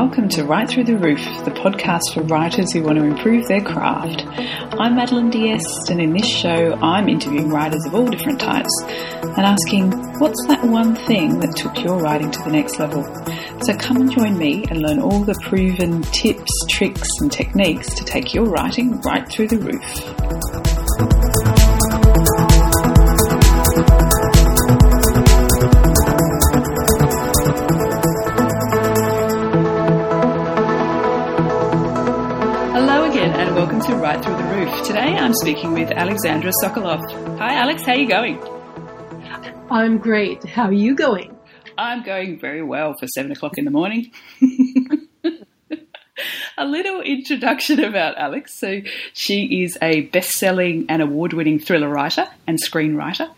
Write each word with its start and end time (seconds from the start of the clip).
Welcome 0.00 0.28
to 0.28 0.44
Write 0.44 0.70
Through 0.70 0.84
the 0.84 0.96
Roof, 0.96 1.18
the 1.44 1.50
podcast 1.50 2.14
for 2.14 2.22
writers 2.22 2.72
who 2.72 2.84
want 2.84 2.98
to 2.98 3.04
improve 3.04 3.48
their 3.48 3.60
craft. 3.60 4.24
I'm 4.78 4.94
Madeleine 4.94 5.28
D'Este, 5.28 5.90
and 5.90 6.00
in 6.00 6.12
this 6.12 6.24
show, 6.24 6.74
I'm 6.80 7.08
interviewing 7.08 7.48
writers 7.48 7.84
of 7.84 7.96
all 7.96 8.06
different 8.06 8.38
types 8.38 8.70
and 8.84 9.40
asking, 9.40 9.90
what's 10.20 10.46
that 10.46 10.62
one 10.62 10.94
thing 10.94 11.40
that 11.40 11.56
took 11.56 11.82
your 11.82 11.98
writing 11.98 12.30
to 12.30 12.42
the 12.44 12.50
next 12.50 12.78
level? 12.78 13.02
So 13.62 13.74
come 13.74 13.96
and 13.96 14.12
join 14.12 14.38
me 14.38 14.64
and 14.70 14.82
learn 14.82 15.00
all 15.00 15.24
the 15.24 15.34
proven 15.42 16.02
tips, 16.02 16.52
tricks, 16.68 17.08
and 17.20 17.32
techniques 17.32 17.92
to 17.96 18.04
take 18.04 18.32
your 18.32 18.44
writing 18.44 19.00
right 19.00 19.28
through 19.28 19.48
the 19.48 19.58
roof. 19.58 20.47
I'm 35.28 35.34
speaking 35.34 35.74
with 35.74 35.90
Alexandra 35.90 36.50
Sokoloff. 36.64 37.04
Hi 37.36 37.56
Alex, 37.56 37.82
how 37.82 37.92
are 37.92 37.98
you 37.98 38.08
going? 38.08 38.42
I'm 39.70 39.98
great. 39.98 40.42
How 40.42 40.64
are 40.64 40.72
you 40.72 40.94
going? 40.94 41.36
I'm 41.76 42.02
going 42.02 42.40
very 42.40 42.62
well 42.62 42.94
for 42.98 43.06
seven 43.08 43.30
o'clock 43.30 43.58
in 43.58 43.66
the 43.66 43.70
morning. 43.70 44.10
a 46.56 46.64
little 46.64 47.02
introduction 47.02 47.84
about 47.84 48.16
Alex. 48.16 48.58
So, 48.58 48.80
she 49.12 49.64
is 49.64 49.76
a 49.82 50.00
best 50.06 50.30
selling 50.30 50.86
and 50.88 51.02
award 51.02 51.34
winning 51.34 51.58
thriller 51.58 51.90
writer 51.90 52.26
and 52.46 52.58
screenwriter. 52.58 53.30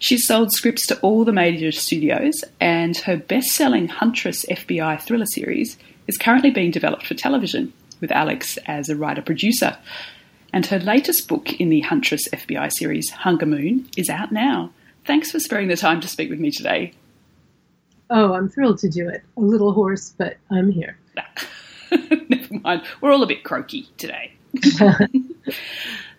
She's 0.00 0.26
sold 0.26 0.50
scripts 0.50 0.86
to 0.86 0.98
all 1.00 1.26
the 1.26 1.32
major 1.32 1.72
studios, 1.72 2.42
and 2.58 2.96
her 2.96 3.18
best 3.18 3.48
selling 3.48 3.88
Huntress 3.88 4.46
FBI 4.46 4.98
thriller 5.02 5.26
series 5.26 5.76
is 6.06 6.16
currently 6.16 6.52
being 6.52 6.70
developed 6.70 7.06
for 7.06 7.12
television 7.12 7.74
with 8.00 8.12
Alex 8.12 8.58
as 8.64 8.88
a 8.88 8.96
writer 8.96 9.20
producer. 9.20 9.76
And 10.54 10.64
her 10.66 10.78
latest 10.78 11.26
book 11.26 11.52
in 11.54 11.68
the 11.68 11.80
Huntress 11.80 12.28
FBI 12.28 12.70
series, 12.78 13.10
Hunger 13.10 13.44
Moon, 13.44 13.88
is 13.96 14.08
out 14.08 14.30
now. 14.30 14.70
Thanks 15.04 15.32
for 15.32 15.40
sparing 15.40 15.66
the 15.66 15.76
time 15.76 16.00
to 16.00 16.06
speak 16.06 16.30
with 16.30 16.38
me 16.38 16.52
today. 16.52 16.92
Oh, 18.08 18.34
I'm 18.34 18.48
thrilled 18.48 18.78
to 18.78 18.88
do 18.88 19.08
it. 19.08 19.24
A 19.36 19.40
little 19.40 19.72
hoarse, 19.72 20.14
but 20.16 20.36
I'm 20.52 20.70
here. 20.70 20.96
Never 21.90 22.54
mind. 22.62 22.82
We're 23.00 23.10
all 23.10 23.24
a 23.24 23.26
bit 23.26 23.42
croaky 23.42 23.88
today. 23.98 24.32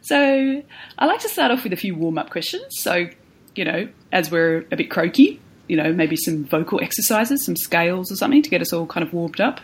so, 0.02 0.64
I 0.98 1.06
like 1.06 1.22
to 1.22 1.30
start 1.30 1.52
off 1.52 1.64
with 1.64 1.72
a 1.72 1.78
few 1.78 1.96
warm 1.96 2.18
up 2.18 2.30
questions. 2.30 2.66
So, 2.72 3.08
you 3.56 3.64
know, 3.64 3.88
as 4.12 4.32
we're 4.32 4.66
a 4.70 4.76
bit 4.76 4.92
croaky, 4.92 5.40
you 5.70 5.78
know, 5.78 5.94
maybe 5.94 6.18
some 6.18 6.44
vocal 6.44 6.82
exercises, 6.82 7.46
some 7.46 7.56
scales 7.56 8.12
or 8.12 8.18
something 8.18 8.42
to 8.42 8.50
get 8.50 8.60
us 8.60 8.74
all 8.74 8.86
kind 8.86 9.08
of 9.08 9.14
warmed 9.14 9.40
up. 9.40 9.62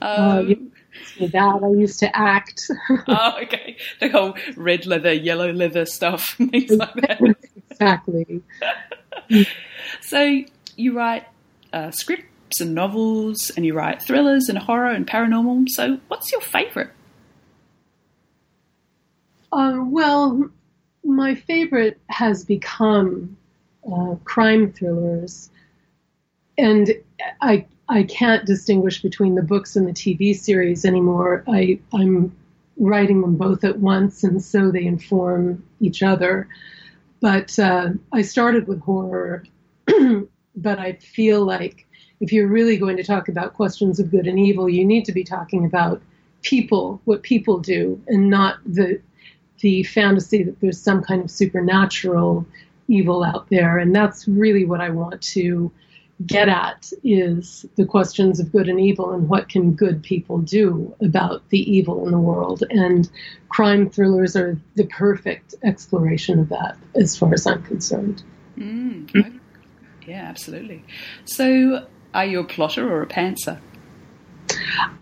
Uh, 0.00 0.44
You- 1.16 1.28
that 1.28 1.60
I 1.62 1.68
used 1.68 1.98
to 2.00 2.16
act. 2.16 2.70
oh, 3.08 3.38
okay. 3.42 3.76
The 4.00 4.08
whole 4.08 4.34
red 4.56 4.86
leather, 4.86 5.12
yellow 5.12 5.52
leather 5.52 5.86
stuff, 5.86 6.34
things 6.36 6.70
like 6.70 6.94
that. 6.94 7.20
exactly. 7.70 8.42
So 10.00 10.42
you 10.76 10.96
write 10.96 11.26
uh, 11.72 11.90
scripts 11.90 12.60
and 12.60 12.74
novels, 12.74 13.50
and 13.56 13.64
you 13.64 13.74
write 13.74 14.02
thrillers 14.02 14.48
and 14.48 14.58
horror 14.58 14.90
and 14.90 15.06
paranormal. 15.06 15.68
So 15.68 15.98
what's 16.08 16.30
your 16.32 16.40
favourite? 16.40 16.90
Uh, 19.52 19.80
well, 19.84 20.50
my 21.04 21.34
favorite 21.34 22.00
has 22.08 22.44
become 22.44 23.36
uh, 23.90 24.14
crime 24.24 24.72
thrillers, 24.72 25.50
and 26.58 26.92
I 27.40 27.66
I 27.88 28.04
can't 28.04 28.46
distinguish 28.46 29.02
between 29.02 29.34
the 29.34 29.42
books 29.42 29.76
and 29.76 29.86
the 29.86 29.92
TV 29.92 30.34
series 30.34 30.84
anymore. 30.84 31.44
I 31.48 31.78
I'm 31.92 32.34
writing 32.78 33.20
them 33.20 33.36
both 33.36 33.64
at 33.64 33.78
once, 33.78 34.24
and 34.24 34.42
so 34.42 34.70
they 34.70 34.84
inform 34.84 35.64
each 35.80 36.02
other. 36.02 36.48
But 37.20 37.58
uh, 37.58 37.90
I 38.12 38.22
started 38.22 38.66
with 38.66 38.80
horror, 38.80 39.44
but 40.56 40.78
I 40.78 40.94
feel 40.94 41.44
like 41.44 41.86
if 42.20 42.32
you're 42.32 42.48
really 42.48 42.76
going 42.76 42.96
to 42.96 43.04
talk 43.04 43.28
about 43.28 43.54
questions 43.54 44.00
of 44.00 44.10
good 44.10 44.26
and 44.26 44.38
evil, 44.38 44.68
you 44.68 44.84
need 44.84 45.04
to 45.04 45.12
be 45.12 45.24
talking 45.24 45.64
about 45.64 46.02
people, 46.42 47.00
what 47.04 47.22
people 47.22 47.58
do, 47.58 48.00
and 48.08 48.30
not 48.30 48.58
the 48.64 49.00
the 49.60 49.84
fantasy 49.84 50.42
that 50.42 50.60
there's 50.60 50.80
some 50.80 51.02
kind 51.02 51.22
of 51.22 51.30
supernatural 51.30 52.44
evil 52.88 53.22
out 53.22 53.48
there. 53.48 53.78
And 53.78 53.94
that's 53.94 54.26
really 54.26 54.64
what 54.64 54.80
I 54.80 54.90
want 54.90 55.22
to 55.22 55.70
get 56.26 56.48
at 56.48 56.92
is 57.04 57.66
the 57.76 57.84
questions 57.84 58.40
of 58.40 58.52
good 58.52 58.68
and 58.68 58.80
evil 58.80 59.12
and 59.12 59.28
what 59.28 59.48
can 59.48 59.72
good 59.72 60.02
people 60.02 60.38
do 60.38 60.94
about 61.00 61.48
the 61.48 61.58
evil 61.70 62.04
in 62.06 62.12
the 62.12 62.18
world. 62.18 62.62
And 62.70 63.10
crime 63.48 63.88
thrillers 63.88 64.36
are 64.36 64.58
the 64.74 64.86
perfect 64.86 65.54
exploration 65.62 66.38
of 66.38 66.48
that 66.50 66.76
as 66.94 67.16
far 67.16 67.32
as 67.32 67.46
I'm 67.46 67.62
concerned. 67.62 68.22
Mm, 68.56 69.08
okay. 69.16 69.30
Yeah, 70.06 70.22
absolutely. 70.22 70.84
So 71.24 71.86
are 72.14 72.26
you 72.26 72.40
a 72.40 72.44
plotter 72.44 72.90
or 72.90 73.02
a 73.02 73.06
pantser? 73.06 73.60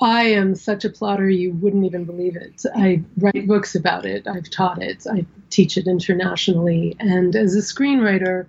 I 0.01 0.23
am 0.23 0.55
such 0.55 0.85
a 0.85 0.91
plotter, 0.91 1.29
you 1.29 1.53
wouldn't 1.53 1.85
even 1.85 2.05
believe 2.05 2.37
it. 2.37 2.63
I 2.75 3.03
write 3.19 3.47
books 3.47 3.75
about 3.75 4.07
it, 4.07 4.27
I've 4.27 4.49
taught 4.51 4.83
it, 4.83 5.07
I 5.11 5.27
teach 5.51 5.77
it 5.77 5.87
internationally. 5.87 6.97
And 7.01 7.35
as 7.35 7.55
a 7.55 7.59
screenwriter, 7.59 8.47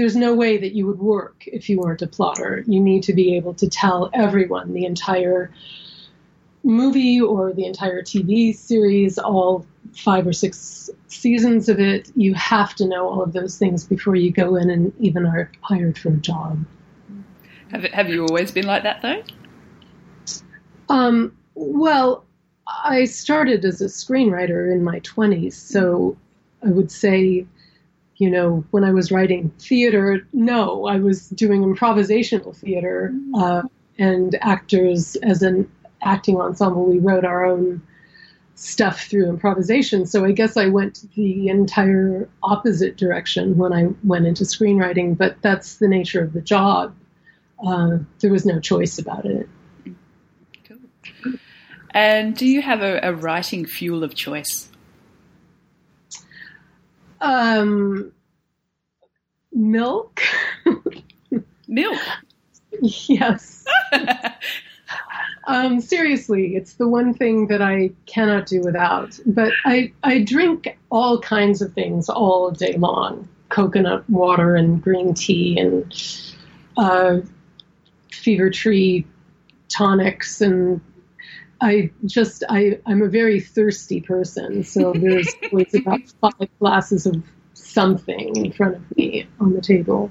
there's 0.00 0.16
no 0.16 0.34
way 0.34 0.56
that 0.56 0.72
you 0.72 0.86
would 0.86 0.98
work 0.98 1.44
if 1.46 1.68
you 1.68 1.78
weren't 1.78 2.00
a 2.00 2.06
plotter. 2.06 2.64
You 2.66 2.80
need 2.80 3.02
to 3.02 3.12
be 3.12 3.36
able 3.36 3.52
to 3.52 3.68
tell 3.68 4.08
everyone 4.14 4.72
the 4.72 4.86
entire 4.86 5.52
movie 6.64 7.20
or 7.20 7.52
the 7.52 7.66
entire 7.66 8.00
TV 8.00 8.56
series, 8.56 9.18
all 9.18 9.66
five 9.94 10.26
or 10.26 10.32
six 10.32 10.88
seasons 11.08 11.68
of 11.68 11.78
it. 11.78 12.10
You 12.16 12.32
have 12.32 12.74
to 12.76 12.86
know 12.86 13.10
all 13.10 13.22
of 13.22 13.34
those 13.34 13.58
things 13.58 13.84
before 13.84 14.16
you 14.16 14.32
go 14.32 14.56
in 14.56 14.70
and 14.70 14.90
even 15.00 15.26
are 15.26 15.52
hired 15.60 15.98
for 15.98 16.08
a 16.08 16.16
job. 16.16 16.64
Have, 17.70 17.84
have 17.84 18.08
you 18.08 18.24
always 18.24 18.50
been 18.50 18.66
like 18.66 18.84
that 18.84 19.02
though? 19.02 19.22
Um, 20.88 21.36
well, 21.54 22.24
I 22.66 23.04
started 23.04 23.66
as 23.66 23.82
a 23.82 23.86
screenwriter 23.86 24.72
in 24.72 24.82
my 24.82 25.00
20s, 25.00 25.52
so 25.52 26.16
I 26.64 26.70
would 26.70 26.90
say, 26.90 27.46
you 28.20 28.30
know, 28.30 28.62
when 28.70 28.84
I 28.84 28.92
was 28.92 29.10
writing 29.10 29.50
theater, 29.58 30.26
no, 30.34 30.86
I 30.86 30.98
was 30.98 31.30
doing 31.30 31.62
improvisational 31.62 32.54
theater, 32.54 33.14
uh, 33.34 33.62
and 33.98 34.36
actors 34.42 35.16
as 35.22 35.42
an 35.42 35.70
acting 36.02 36.38
ensemble, 36.38 36.84
we 36.84 36.98
wrote 36.98 37.24
our 37.24 37.46
own 37.46 37.82
stuff 38.56 39.04
through 39.04 39.26
improvisation. 39.26 40.04
So 40.04 40.26
I 40.26 40.32
guess 40.32 40.58
I 40.58 40.66
went 40.66 41.06
the 41.14 41.48
entire 41.48 42.28
opposite 42.42 42.98
direction 42.98 43.56
when 43.56 43.72
I 43.72 43.88
went 44.04 44.26
into 44.26 44.44
screenwriting, 44.44 45.16
but 45.16 45.40
that's 45.40 45.76
the 45.76 45.88
nature 45.88 46.22
of 46.22 46.34
the 46.34 46.42
job. 46.42 46.94
Uh, 47.66 47.98
there 48.20 48.30
was 48.30 48.44
no 48.44 48.60
choice 48.60 48.98
about 48.98 49.24
it. 49.24 49.48
Cool. 50.68 50.76
And 51.92 52.36
do 52.36 52.46
you 52.46 52.60
have 52.60 52.82
a, 52.82 53.00
a 53.02 53.14
writing 53.14 53.64
fuel 53.64 54.04
of 54.04 54.14
choice? 54.14 54.69
Um, 57.20 58.12
milk. 59.52 60.20
Milk. 61.68 62.00
yes. 62.82 63.64
Um, 65.50 65.80
seriously, 65.80 66.54
it's 66.54 66.74
the 66.74 66.86
one 66.86 67.12
thing 67.12 67.48
that 67.48 67.60
I 67.60 67.90
cannot 68.06 68.46
do 68.46 68.60
without. 68.60 69.18
But 69.26 69.52
I, 69.64 69.92
I 70.04 70.20
drink 70.20 70.78
all 70.90 71.18
kinds 71.20 71.60
of 71.60 71.72
things 71.72 72.08
all 72.08 72.52
day 72.52 72.74
long 72.76 73.28
coconut 73.48 74.08
water 74.08 74.54
and 74.54 74.80
green 74.80 75.12
tea 75.12 75.58
and 75.58 75.92
uh, 76.76 77.18
Fever-Tree 78.12 79.04
tonics. 79.68 80.40
And 80.40 80.80
I 81.60 81.90
just, 82.06 82.44
I, 82.48 82.78
I'm 82.86 83.02
a 83.02 83.08
very 83.08 83.40
thirsty 83.40 84.00
person. 84.00 84.64
So 84.64 84.92
there's 84.92 85.28
always 85.52 85.74
about 85.74 86.00
five 86.20 86.48
glasses 86.58 87.06
of 87.06 87.22
something 87.54 88.36
in 88.36 88.52
front 88.52 88.76
of 88.76 88.96
me 88.96 89.26
on 89.38 89.52
the 89.52 89.60
table. 89.60 90.10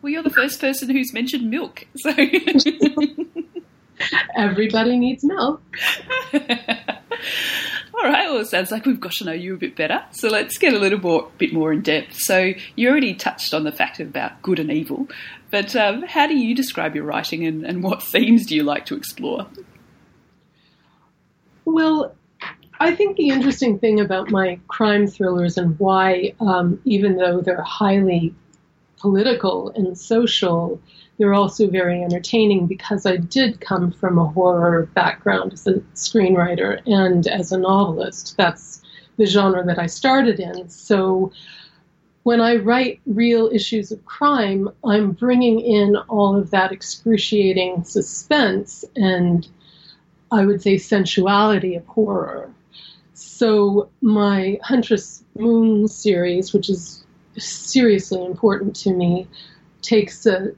Well, 0.00 0.10
you're 0.10 0.22
the 0.22 0.30
first 0.30 0.60
person 0.60 0.90
who's 0.90 1.12
mentioned 1.12 1.48
milk. 1.48 1.86
So 1.96 2.12
Everybody 4.36 4.98
needs 4.98 5.24
milk. 5.24 5.62
All 6.34 8.08
right. 8.08 8.28
Well, 8.28 8.38
it 8.38 8.46
sounds 8.46 8.70
like 8.70 8.86
we've 8.86 8.98
got 8.98 9.12
to 9.12 9.24
know 9.24 9.32
you 9.32 9.54
a 9.54 9.58
bit 9.58 9.76
better. 9.76 10.02
So 10.10 10.28
let's 10.28 10.58
get 10.58 10.74
a 10.74 10.78
little 10.78 10.98
more, 10.98 11.30
bit 11.38 11.52
more 11.52 11.72
in 11.72 11.82
depth. 11.82 12.18
So 12.18 12.52
you 12.74 12.88
already 12.88 13.14
touched 13.14 13.54
on 13.54 13.64
the 13.64 13.72
fact 13.72 14.00
about 14.00 14.42
good 14.42 14.58
and 14.58 14.72
evil, 14.72 15.08
but 15.50 15.76
um, 15.76 16.02
how 16.02 16.26
do 16.26 16.34
you 16.34 16.54
describe 16.54 16.96
your 16.96 17.04
writing, 17.04 17.46
and, 17.46 17.64
and 17.64 17.82
what 17.82 18.02
themes 18.02 18.46
do 18.46 18.56
you 18.56 18.64
like 18.64 18.86
to 18.86 18.96
explore? 18.96 19.46
Well, 21.64 22.14
I 22.80 22.94
think 22.94 23.16
the 23.16 23.28
interesting 23.28 23.78
thing 23.78 24.00
about 24.00 24.30
my 24.30 24.58
crime 24.66 25.06
thrillers 25.06 25.56
and 25.56 25.78
why, 25.78 26.34
um, 26.40 26.80
even 26.84 27.16
though 27.16 27.40
they're 27.40 27.62
highly 27.62 28.34
political 28.98 29.70
and 29.70 29.96
social, 29.96 30.80
they're 31.18 31.34
also 31.34 31.68
very 31.68 32.02
entertaining 32.02 32.66
because 32.66 33.06
I 33.06 33.16
did 33.18 33.60
come 33.60 33.92
from 33.92 34.18
a 34.18 34.26
horror 34.26 34.86
background 34.94 35.52
as 35.52 35.66
a 35.66 35.74
screenwriter 35.94 36.80
and 36.86 37.26
as 37.26 37.52
a 37.52 37.58
novelist. 37.58 38.36
That's 38.36 38.82
the 39.16 39.26
genre 39.26 39.64
that 39.64 39.78
I 39.78 39.86
started 39.86 40.40
in. 40.40 40.68
So 40.68 41.32
when 42.22 42.40
I 42.40 42.56
write 42.56 43.00
real 43.06 43.50
issues 43.52 43.92
of 43.92 44.04
crime, 44.04 44.68
I'm 44.84 45.12
bringing 45.12 45.60
in 45.60 45.96
all 46.08 46.36
of 46.36 46.50
that 46.50 46.72
excruciating 46.72 47.84
suspense 47.84 48.84
and 48.96 49.46
I 50.32 50.46
would 50.46 50.62
say 50.62 50.76
sensuality 50.78 51.76
of 51.76 51.86
horror. 51.86 52.50
So 53.12 53.90
my 54.00 54.58
Huntress 54.62 55.22
Moon 55.38 55.86
series, 55.88 56.54
which 56.54 56.70
is 56.70 57.04
seriously 57.36 58.24
important 58.24 58.74
to 58.76 58.94
me, 58.94 59.28
takes 59.82 60.24
a, 60.24 60.52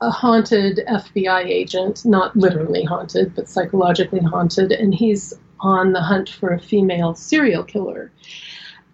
a 0.00 0.10
haunted 0.10 0.84
FBI 0.88 1.46
agent, 1.46 2.04
not 2.04 2.36
literally 2.36 2.84
haunted, 2.84 3.34
but 3.34 3.48
psychologically 3.48 4.20
haunted, 4.20 4.70
and 4.70 4.94
he's 4.94 5.34
on 5.58 5.92
the 5.92 6.02
hunt 6.02 6.28
for 6.28 6.50
a 6.50 6.60
female 6.60 7.16
serial 7.16 7.64
killer. 7.64 8.12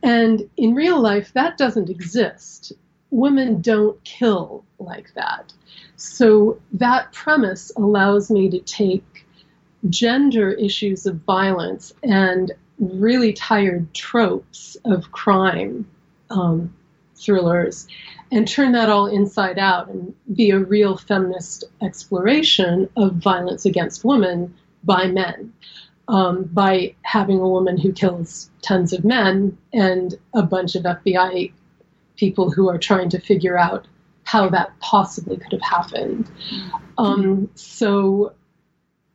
And 0.03 0.49
in 0.57 0.75
real 0.75 1.01
life, 1.01 1.35
that 1.35 1.59
doesn't 1.59 1.91
exist. 1.91 2.73
Women 3.11 3.61
don't 3.61 4.03
kill 4.05 4.65
like 4.79 5.13
that. 5.15 5.53
So 5.97 6.61
that 6.73 7.13
premise 7.13 7.71
allows 7.77 8.31
me 8.31 8.49
to 8.49 8.59
take 8.61 9.27
gender 9.89 10.53
issues 10.53 11.07
of 11.07 11.17
violence 11.17 11.93
and 12.03 12.53
really 12.79 13.33
tired 13.33 13.93
tropes 13.95 14.77
of 14.85 15.13
crime 15.13 15.87
um, 16.31 16.75
thrillers 17.17 17.87
and 18.31 18.49
turn 18.49 18.73
that 18.73 18.89
all 18.89 19.07
inside 19.07 19.59
out 19.59 19.89
and 19.89 20.15
be 20.35 20.51
a 20.51 20.59
real 20.59 20.97
feminist 20.97 21.65
exploration 21.83 22.89
of 22.97 23.15
violence 23.15 23.67
against 23.67 24.05
women 24.05 24.55
by 24.85 25.07
men 25.07 25.53
um, 26.09 26.45
by 26.45 26.95
having 27.03 27.39
a 27.39 27.49
woman 27.49 27.79
who 27.79 27.93
kills 27.93 28.51
tons 28.63 28.93
of 28.93 29.05
men 29.05 29.57
and 29.73 30.19
a 30.35 30.43
bunch 30.43 30.75
of 30.75 30.83
FBI 30.83 31.53
people 32.17 32.51
who 32.51 32.69
are 32.69 32.79
trying 32.79 33.09
to 33.11 33.21
figure 33.21 33.59
out 33.59 33.87
how 34.25 34.49
that 34.49 34.73
possibly 34.81 35.37
could 35.37 35.53
have 35.53 35.63
happened. 35.63 36.31
Um, 36.97 37.51
so 37.55 38.33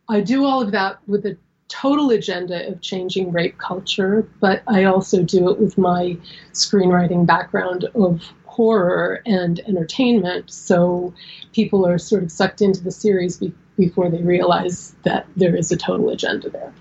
I 0.09 0.21
do 0.21 0.45
all 0.45 0.61
of 0.61 0.71
that 0.71 0.99
with 1.07 1.25
a 1.25 1.37
total 1.67 2.11
agenda 2.11 2.67
of 2.67 2.81
changing 2.81 3.31
rape 3.31 3.57
culture, 3.57 4.27
but 4.39 4.63
I 4.67 4.85
also 4.85 5.21
do 5.23 5.49
it 5.49 5.59
with 5.59 5.77
my 5.77 6.17
screenwriting 6.53 7.25
background 7.25 7.85
of 7.93 8.23
horror 8.45 9.21
and 9.25 9.59
entertainment. 9.67 10.49
So 10.49 11.13
people 11.53 11.85
are 11.85 11.97
sort 11.97 12.23
of 12.23 12.31
sucked 12.31 12.61
into 12.61 12.81
the 12.83 12.91
series 12.91 13.37
be- 13.37 13.53
before 13.77 14.09
they 14.09 14.23
realize 14.23 14.95
that 15.03 15.27
there 15.35 15.55
is 15.55 15.71
a 15.71 15.77
total 15.77 16.09
agenda 16.09 16.49
there. 16.49 16.73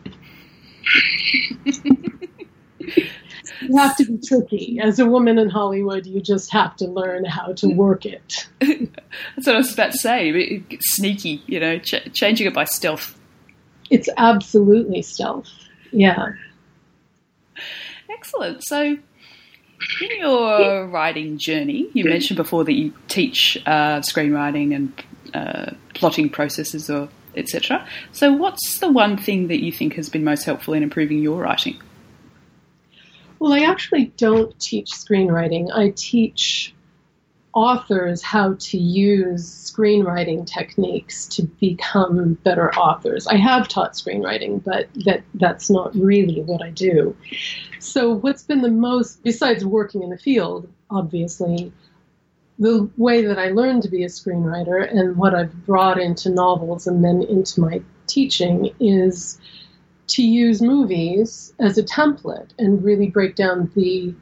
you 3.60 3.76
have 3.76 3.96
to 3.96 4.04
be 4.04 4.18
tricky. 4.26 4.78
As 4.82 4.98
a 4.98 5.06
woman 5.06 5.38
in 5.38 5.48
Hollywood, 5.48 6.06
you 6.06 6.20
just 6.20 6.52
have 6.52 6.76
to 6.76 6.86
learn 6.86 7.24
how 7.24 7.52
to 7.54 7.68
work 7.68 8.06
it. 8.06 8.48
That's 8.60 9.46
what 9.46 9.54
I 9.54 9.58
was 9.58 9.72
about 9.72 9.92
to 9.92 9.98
say. 9.98 10.62
Sneaky, 10.80 11.42
you 11.46 11.60
know, 11.60 11.78
ch- 11.78 12.12
changing 12.12 12.46
it 12.46 12.54
by 12.54 12.64
stealth. 12.64 13.18
It's 13.90 14.08
absolutely 14.16 15.02
stealth. 15.02 15.50
Yeah. 15.92 16.32
Excellent. 18.10 18.64
So, 18.64 18.96
in 20.00 20.18
your 20.18 20.86
writing 20.88 21.38
journey, 21.38 21.88
you 21.92 22.04
mentioned 22.04 22.36
before 22.36 22.64
that 22.64 22.72
you 22.72 22.92
teach 23.08 23.56
uh, 23.66 24.00
screenwriting 24.00 24.74
and 24.74 25.04
uh, 25.34 25.72
plotting 25.94 26.30
processes 26.30 26.90
or 26.90 27.08
etc. 27.36 27.86
So, 28.12 28.32
what's 28.32 28.78
the 28.78 28.90
one 28.90 29.16
thing 29.16 29.48
that 29.48 29.62
you 29.62 29.72
think 29.72 29.94
has 29.94 30.08
been 30.08 30.24
most 30.24 30.44
helpful 30.44 30.74
in 30.74 30.82
improving 30.82 31.18
your 31.18 31.42
writing? 31.42 31.80
Well, 33.38 33.52
I 33.52 33.60
actually 33.60 34.06
don't 34.16 34.58
teach 34.58 34.90
screenwriting. 34.90 35.70
I 35.74 35.92
teach 35.94 36.74
authors 37.56 38.22
how 38.22 38.54
to 38.58 38.76
use 38.76 39.72
screenwriting 39.72 40.46
techniques 40.46 41.26
to 41.26 41.42
become 41.42 42.34
better 42.44 42.70
authors. 42.74 43.26
I 43.26 43.36
have 43.36 43.66
taught 43.66 43.94
screenwriting, 43.94 44.62
but 44.62 44.88
that 45.06 45.22
that's 45.34 45.70
not 45.70 45.94
really 45.96 46.42
what 46.42 46.62
I 46.62 46.70
do. 46.70 47.16
So 47.78 48.12
what's 48.12 48.42
been 48.42 48.60
the 48.60 48.70
most 48.70 49.22
besides 49.22 49.64
working 49.64 50.02
in 50.02 50.10
the 50.10 50.18
field, 50.18 50.68
obviously, 50.90 51.72
the 52.58 52.90
way 52.98 53.24
that 53.24 53.38
I 53.38 53.48
learned 53.48 53.82
to 53.84 53.88
be 53.88 54.04
a 54.04 54.08
screenwriter 54.08 54.90
and 54.90 55.16
what 55.16 55.34
I've 55.34 55.66
brought 55.66 55.98
into 55.98 56.30
novels 56.30 56.86
and 56.86 57.02
then 57.02 57.22
into 57.22 57.60
my 57.60 57.82
teaching 58.06 58.70
is 58.80 59.38
to 60.08 60.22
use 60.22 60.62
movies 60.62 61.52
as 61.58 61.78
a 61.78 61.82
template 61.82 62.50
and 62.58 62.82
really 62.84 63.08
break 63.08 63.34
down 63.34 63.70
the 63.74 64.14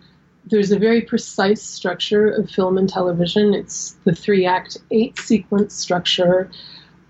there's 0.47 0.73
a 0.73 0.79
very 0.79 1.01
precise 1.01 1.63
structure 1.63 2.29
of 2.29 2.51
film 2.51 2.77
and 2.77 2.89
television. 2.89 3.55
It's 3.55 3.97
the 4.05 4.15
three 4.15 4.45
act, 4.45 4.77
eight 4.91 5.19
sequence 5.19 5.75
structure. 5.75 6.51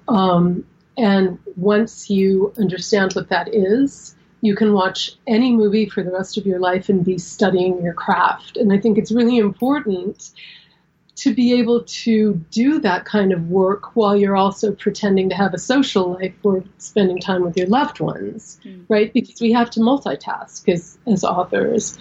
Um, 0.06 0.64
and 0.96 1.38
once 1.56 2.08
you 2.08 2.52
understand 2.58 3.12
what 3.14 3.28
that 3.30 3.52
is, 3.52 4.14
you 4.40 4.54
can 4.54 4.72
watch 4.72 5.16
any 5.26 5.52
movie 5.52 5.88
for 5.88 6.02
the 6.02 6.12
rest 6.12 6.38
of 6.38 6.46
your 6.46 6.60
life 6.60 6.88
and 6.88 7.04
be 7.04 7.18
studying 7.18 7.82
your 7.82 7.94
craft. 7.94 8.56
And 8.56 8.72
I 8.72 8.78
think 8.78 8.98
it's 8.98 9.10
really 9.10 9.38
important 9.38 10.30
to 11.16 11.34
be 11.34 11.52
able 11.54 11.84
to 11.84 12.34
do 12.50 12.80
that 12.80 13.04
kind 13.04 13.32
of 13.32 13.48
work 13.48 13.94
while 13.94 14.16
you're 14.16 14.36
also 14.36 14.72
pretending 14.72 15.28
to 15.28 15.34
have 15.34 15.54
a 15.54 15.58
social 15.58 16.14
life 16.14 16.34
or 16.42 16.64
spending 16.78 17.20
time 17.20 17.42
with 17.42 17.56
your 17.56 17.68
loved 17.68 18.00
ones, 18.00 18.58
mm. 18.64 18.84
right? 18.88 19.12
Because 19.12 19.40
we 19.40 19.52
have 19.52 19.70
to 19.70 19.80
multitask 19.80 20.68
as, 20.68 20.98
as 21.06 21.22
authors. 21.22 21.96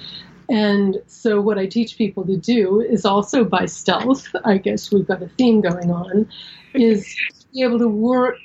And 0.49 1.01
so, 1.07 1.39
what 1.39 1.57
I 1.57 1.67
teach 1.67 1.97
people 1.97 2.25
to 2.25 2.37
do 2.37 2.81
is 2.81 3.05
also 3.05 3.45
by 3.45 3.65
stealth, 3.65 4.27
I 4.43 4.57
guess 4.57 4.91
we've 4.91 5.07
got 5.07 5.21
a 5.21 5.29
theme 5.29 5.61
going 5.61 5.89
on, 5.91 6.29
is 6.73 7.05
to 7.05 7.47
be 7.53 7.61
able 7.61 7.79
to 7.79 7.87
work 7.87 8.39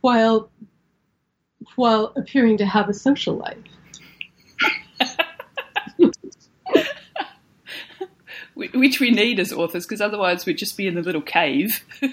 while, 0.00 0.50
while 1.74 2.12
appearing 2.16 2.58
to 2.58 2.66
have 2.66 2.88
a 2.88 2.94
social 2.94 3.36
life. 3.36 3.58
which 8.56 9.00
we 9.00 9.10
need 9.10 9.38
as 9.38 9.52
authors 9.52 9.84
because 9.84 10.00
otherwise 10.00 10.46
we'd 10.46 10.58
just 10.58 10.76
be 10.76 10.86
in 10.86 10.94
the 10.94 11.02
little 11.02 11.22
cave. 11.22 11.84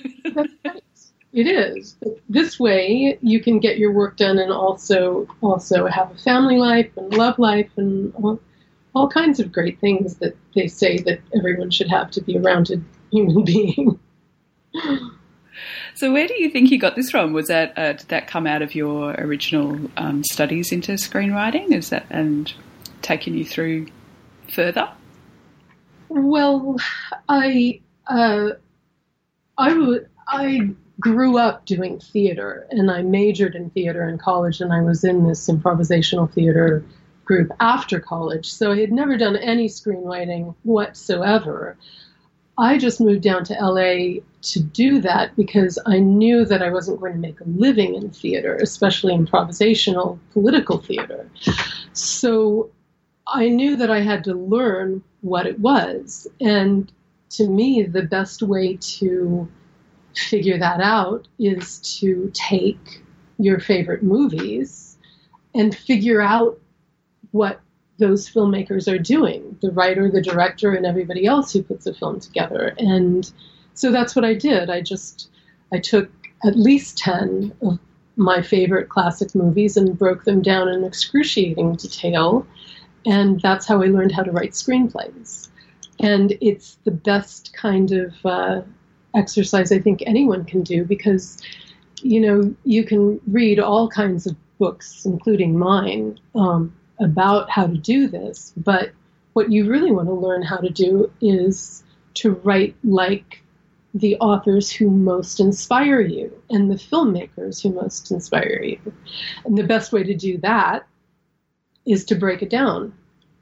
It 1.33 1.47
is. 1.47 1.95
This 2.29 2.59
way, 2.59 3.17
you 3.21 3.41
can 3.41 3.57
get 3.59 3.79
your 3.79 3.91
work 3.91 4.17
done 4.17 4.37
and 4.37 4.51
also 4.51 5.27
also 5.41 5.87
have 5.87 6.11
a 6.11 6.17
family 6.19 6.57
life 6.57 6.91
and 6.95 7.11
love 7.11 7.39
life 7.39 7.71
and 7.75 8.13
all, 8.13 8.39
all 8.93 9.09
kinds 9.09 9.39
of 9.39 9.51
great 9.51 9.79
things 9.79 10.17
that 10.17 10.37
they 10.53 10.67
say 10.67 10.99
that 10.99 11.21
everyone 11.35 11.71
should 11.71 11.89
have 11.89 12.11
to 12.11 12.21
be 12.21 12.35
a 12.35 12.39
rounded 12.39 12.85
human 13.11 13.43
being. 13.45 13.99
So, 15.95 16.13
where 16.13 16.27
do 16.27 16.35
you 16.39 16.51
think 16.51 16.69
you 16.69 16.77
got 16.77 16.95
this 16.95 17.09
from? 17.09 17.33
Was 17.33 17.47
that 17.47 17.75
uh, 17.77 17.93
did 17.93 18.09
that 18.09 18.27
come 18.27 18.45
out 18.45 18.61
of 18.61 18.75
your 18.75 19.13
original 19.13 19.89
um, 19.97 20.23
studies 20.23 20.71
into 20.71 20.93
screenwriting? 20.93 21.73
Is 21.73 21.89
that 21.89 22.05
and 22.11 22.53
taken 23.01 23.33
you 23.33 23.43
through 23.43 23.87
further? 24.51 24.87
Well, 26.15 26.77
I 27.27 27.81
uh, 28.05 28.51
I 29.57 29.73
would 29.73 30.09
I 30.27 30.69
grew 30.99 31.39
up 31.39 31.65
doing 31.65 31.99
theater, 31.99 32.67
and 32.69 32.91
I 32.91 33.01
majored 33.01 33.55
in 33.55 33.71
theater 33.71 34.07
in 34.07 34.19
college, 34.19 34.61
and 34.61 34.71
I 34.71 34.81
was 34.81 35.03
in 35.03 35.27
this 35.27 35.49
improvisational 35.49 36.31
theater 36.31 36.85
group 37.25 37.51
after 37.59 37.99
college. 37.99 38.53
So 38.53 38.71
I 38.71 38.79
had 38.79 38.91
never 38.91 39.17
done 39.17 39.35
any 39.37 39.67
screenwriting 39.67 40.53
whatsoever. 40.61 41.77
I 42.59 42.77
just 42.77 43.01
moved 43.01 43.23
down 43.23 43.43
to 43.45 43.53
LA 43.55 44.21
to 44.43 44.59
do 44.61 45.01
that 45.01 45.35
because 45.35 45.79
I 45.87 45.97
knew 45.97 46.45
that 46.45 46.61
I 46.61 46.69
wasn't 46.69 46.99
going 46.99 47.13
to 47.13 47.19
make 47.19 47.39
a 47.39 47.45
living 47.45 47.95
in 47.95 48.11
theater, 48.11 48.55
especially 48.61 49.13
improvisational 49.13 50.19
political 50.31 50.77
theater. 50.77 51.27
So 51.93 52.69
I 53.27 53.47
knew 53.47 53.75
that 53.77 53.89
I 53.89 54.01
had 54.01 54.23
to 54.25 54.33
learn 54.33 55.03
what 55.21 55.45
it 55.45 55.59
was. 55.59 56.27
And 56.41 56.91
to 57.31 57.47
me, 57.47 57.83
the 57.83 58.03
best 58.03 58.41
way 58.41 58.77
to 58.77 59.49
figure 60.15 60.57
that 60.57 60.81
out 60.81 61.27
is 61.39 61.79
to 61.99 62.29
take 62.33 63.01
your 63.39 63.59
favorite 63.59 64.03
movies 64.03 64.97
and 65.55 65.75
figure 65.75 66.21
out 66.21 66.59
what 67.31 67.61
those 67.97 68.29
filmmakers 68.29 68.91
are 68.91 68.99
doing 68.99 69.57
the 69.61 69.71
writer, 69.71 70.09
the 70.09 70.21
director, 70.21 70.73
and 70.73 70.85
everybody 70.85 71.25
else 71.25 71.53
who 71.53 71.63
puts 71.63 71.85
a 71.85 71.93
film 71.93 72.19
together. 72.19 72.75
And 72.77 73.31
so 73.73 73.91
that's 73.91 74.15
what 74.15 74.25
I 74.25 74.33
did. 74.33 74.69
I 74.69 74.81
just 74.81 75.29
I 75.71 75.79
took 75.79 76.09
at 76.45 76.57
least 76.57 76.97
10 76.97 77.53
of 77.61 77.79
my 78.15 78.41
favorite 78.41 78.89
classic 78.89 79.33
movies 79.33 79.77
and 79.77 79.97
broke 79.97 80.23
them 80.23 80.41
down 80.41 80.67
in 80.67 80.83
excruciating 80.83 81.75
detail 81.75 82.45
and 83.05 83.41
that's 83.41 83.67
how 83.67 83.81
I 83.81 83.87
learned 83.87 84.11
how 84.11 84.23
to 84.23 84.31
write 84.31 84.51
screenplays. 84.51 85.49
and 85.99 86.37
it's 86.41 86.77
the 86.83 86.91
best 86.91 87.53
kind 87.53 87.91
of 87.91 88.13
uh, 88.25 88.61
exercise 89.15 89.71
I 89.71 89.79
think 89.79 90.03
anyone 90.05 90.45
can 90.45 90.63
do 90.63 90.83
because 90.83 91.37
you 92.01 92.19
know 92.19 92.55
you 92.63 92.83
can 92.83 93.21
read 93.27 93.59
all 93.59 93.87
kinds 93.87 94.25
of 94.25 94.35
books, 94.57 95.05
including 95.05 95.57
mine, 95.57 96.19
um, 96.35 96.73
about 96.99 97.49
how 97.49 97.67
to 97.67 97.77
do 97.77 98.07
this, 98.07 98.53
but 98.55 98.91
what 99.33 99.51
you 99.51 99.69
really 99.69 99.91
want 99.91 100.07
to 100.07 100.13
learn 100.13 100.43
how 100.43 100.57
to 100.57 100.69
do 100.69 101.11
is 101.21 101.83
to 102.15 102.31
write 102.43 102.75
like 102.83 103.41
the 103.93 104.15
authors 104.17 104.71
who 104.71 104.89
most 104.89 105.39
inspire 105.39 106.01
you 106.01 106.31
and 106.49 106.71
the 106.71 106.75
filmmakers 106.75 107.61
who 107.61 107.71
most 107.71 108.11
inspire 108.11 108.61
you. 108.63 108.79
And 109.45 109.57
the 109.57 109.63
best 109.63 109.91
way 109.91 110.03
to 110.03 110.13
do 110.13 110.37
that 110.39 110.87
is 111.85 112.05
to 112.05 112.15
break 112.15 112.41
it 112.41 112.49
down. 112.49 112.93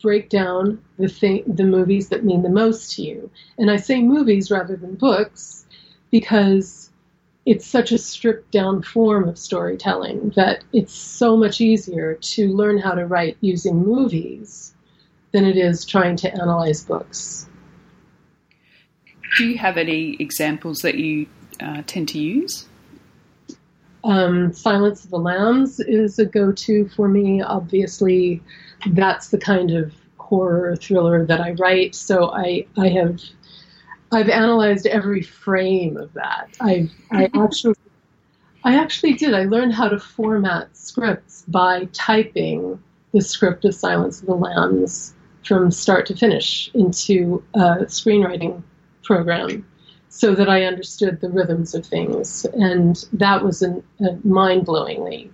Break 0.01 0.29
down 0.29 0.81
the 0.98 1.07
thing, 1.07 1.43
the 1.45 1.63
movies 1.63 2.10
that 2.10 2.25
mean 2.25 2.41
the 2.41 2.50
most 2.50 2.95
to 2.95 3.03
you. 3.03 3.29
And 3.57 3.69
I 3.69 3.75
say 3.75 4.01
movies 4.01 4.50
rather 4.50 4.75
than 4.75 4.95
books 4.95 5.65
because 6.10 6.89
it's 7.45 7.65
such 7.65 7.91
a 7.91 7.98
stripped 7.98 8.51
down 8.51 8.81
form 8.81 9.27
of 9.27 9.38
storytelling 9.38 10.31
that 10.36 10.63
it's 10.74 10.93
so 10.93 11.36
much 11.36 11.62
easier 11.62 12.15
to 12.15 12.48
learn 12.48 12.77
how 12.77 12.93
to 12.93 13.05
write 13.05 13.38
using 13.41 13.83
movies 13.83 14.74
than 15.31 15.45
it 15.45 15.57
is 15.57 15.86
trying 15.86 16.15
to 16.17 16.31
analyze 16.31 16.83
books. 16.83 17.48
Do 19.38 19.45
you 19.45 19.57
have 19.57 19.77
any 19.77 20.17
examples 20.19 20.79
that 20.79 20.95
you 20.95 21.27
uh, 21.60 21.83
tend 21.88 22.10
to 22.10 22.19
use? 22.19 22.67
Um, 24.03 24.51
Silence 24.53 25.03
of 25.03 25.12
the 25.12 25.20
Lambs 25.20 25.79
is 25.79 26.17
a 26.20 26.25
go 26.25 26.51
to 26.51 26.88
for 26.89 27.08
me. 27.08 27.41
Obviously, 27.41 28.41
that's 28.88 29.29
the 29.29 29.38
kind 29.38 29.72
of 29.72 29.93
horror 30.17 30.75
thriller 30.75 31.25
that 31.25 31.41
I 31.41 31.51
write. 31.51 31.93
So 31.93 32.31
I, 32.31 32.65
I 32.77 32.88
have 32.89 33.22
I've 34.12 34.29
analyzed 34.29 34.88
every 34.88 35.22
frame 35.22 35.98
of 35.98 36.13
that. 36.13 36.55
I 36.60 36.89
I 37.12 37.29
actually 37.34 37.75
I 38.63 38.77
actually 38.77 39.13
did. 39.13 39.34
I 39.34 39.43
learned 39.43 39.74
how 39.74 39.88
to 39.88 40.00
format 40.00 40.75
scripts 40.75 41.43
by 41.48 41.86
typing 41.93 42.81
the 43.12 43.22
script 43.22 43.65
of 43.65 43.74
Silence 43.74 44.22
of 44.22 44.27
the 44.27 44.36
Lambs 44.36 45.15
from 45.43 45.72
start 45.72 46.05
to 46.08 46.15
finish 46.15 46.70
into 46.74 47.43
a 47.53 47.86
screenwriting 47.86 48.62
program 49.03 49.65
so 50.11 50.35
that 50.35 50.49
I 50.49 50.65
understood 50.65 51.21
the 51.21 51.29
rhythms 51.29 51.73
of 51.73 51.85
things. 51.85 52.45
And 52.45 53.03
that 53.13 53.43
was 53.43 53.61
an, 53.61 53.81
a 53.99 54.17
mind 54.27 54.67
blowingly 54.67 55.31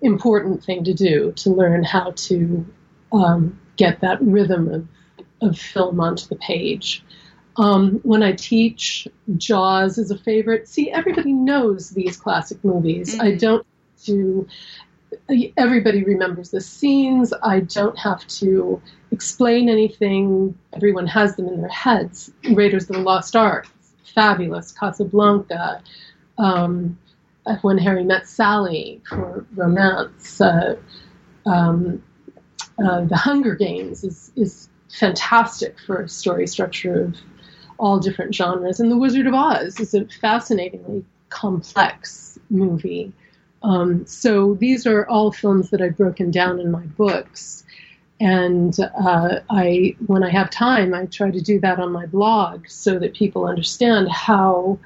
important 0.00 0.64
thing 0.64 0.84
to 0.84 0.92
do 0.92 1.32
to 1.32 1.50
learn 1.50 1.84
how 1.84 2.12
to 2.16 2.66
um, 3.12 3.58
get 3.76 4.00
that 4.00 4.20
rhythm 4.20 4.68
of, 4.68 4.88
of 5.40 5.58
film 5.58 6.00
onto 6.00 6.26
the 6.26 6.36
page. 6.36 7.04
Um, 7.56 8.00
when 8.02 8.22
I 8.22 8.32
teach, 8.32 9.06
Jaws 9.36 9.98
is 9.98 10.10
a 10.10 10.18
favorite. 10.18 10.68
See, 10.68 10.90
everybody 10.90 11.32
knows 11.32 11.90
these 11.90 12.16
classic 12.16 12.64
movies. 12.64 13.14
Mm-hmm. 13.14 13.22
I 13.22 13.34
don't 13.34 13.66
to 14.04 14.48
everybody 15.56 16.04
remembers 16.04 16.50
the 16.50 16.60
scenes. 16.60 17.32
I 17.42 17.60
don't 17.60 17.98
have 17.98 18.26
to 18.28 18.80
explain 19.10 19.68
anything. 19.68 20.58
Everyone 20.74 21.06
has 21.06 21.36
them 21.36 21.48
in 21.48 21.60
their 21.60 21.70
heads. 21.70 22.32
Raiders 22.52 22.88
of 22.90 22.96
the 22.96 23.02
Lost 23.02 23.36
Ark, 23.36 23.66
fabulous. 24.14 24.72
Casablanca, 24.72 25.82
um, 26.38 26.98
When 27.62 27.78
Harry 27.78 28.04
Met 28.04 28.26
Sally 28.26 29.00
for 29.08 29.44
romance. 29.54 30.40
Uh, 30.40 30.76
um, 31.46 32.02
uh, 32.82 33.02
the 33.04 33.16
Hunger 33.16 33.54
Games 33.54 34.04
is, 34.04 34.32
is 34.36 34.68
fantastic 34.88 35.76
for 35.86 36.06
story 36.08 36.46
structure 36.46 37.04
of 37.04 37.16
all 37.78 37.98
different 37.98 38.34
genres. 38.34 38.80
And 38.80 38.90
The 38.90 38.96
Wizard 38.96 39.26
of 39.26 39.34
Oz 39.34 39.78
is 39.80 39.94
a 39.94 40.06
fascinatingly 40.06 41.04
complex 41.28 42.38
movie. 42.50 43.12
Um, 43.62 44.06
so 44.06 44.54
these 44.54 44.86
are 44.86 45.06
all 45.08 45.32
films 45.32 45.70
that 45.70 45.80
I've 45.80 45.96
broken 45.96 46.30
down 46.30 46.60
in 46.60 46.70
my 46.70 46.84
books. 46.86 47.64
And 48.20 48.76
uh, 48.80 49.40
I, 49.50 49.96
when 50.06 50.22
I 50.22 50.30
have 50.30 50.50
time, 50.50 50.94
I 50.94 51.06
try 51.06 51.30
to 51.30 51.40
do 51.40 51.58
that 51.60 51.78
on 51.78 51.92
my 51.92 52.06
blog 52.06 52.68
so 52.68 52.98
that 52.98 53.14
people 53.14 53.46
understand 53.46 54.10
how 54.10 54.78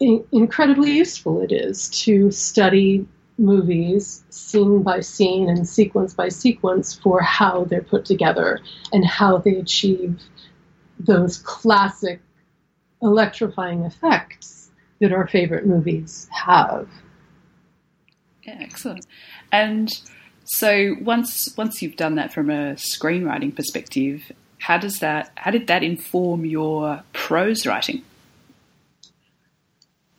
in- 0.00 0.24
incredibly 0.32 0.92
useful 0.92 1.40
it 1.40 1.52
is 1.52 1.88
to 2.04 2.30
study 2.30 3.06
movies 3.38 4.24
scene 4.30 4.82
by 4.82 5.00
scene 5.00 5.48
and 5.48 5.68
sequence 5.68 6.14
by 6.14 6.28
sequence 6.28 6.94
for 6.94 7.20
how 7.20 7.64
they're 7.64 7.82
put 7.82 8.04
together 8.04 8.60
and 8.92 9.04
how 9.04 9.38
they 9.38 9.56
achieve 9.56 10.20
those 10.98 11.38
classic 11.38 12.20
electrifying 13.02 13.84
effects 13.84 14.70
that 15.00 15.12
our 15.12 15.26
favorite 15.26 15.66
movies 15.66 16.28
have. 16.32 16.88
Yeah, 18.46 18.58
excellent. 18.60 19.06
And 19.50 19.90
so 20.44 20.94
once 21.00 21.52
once 21.56 21.82
you've 21.82 21.96
done 21.96 22.14
that 22.14 22.32
from 22.32 22.48
a 22.48 22.74
screenwriting 22.74 23.54
perspective, 23.54 24.30
how 24.58 24.78
does 24.78 25.00
that 25.00 25.32
how 25.34 25.50
did 25.50 25.66
that 25.66 25.82
inform 25.82 26.44
your 26.44 27.02
prose 27.12 27.66
writing? 27.66 28.02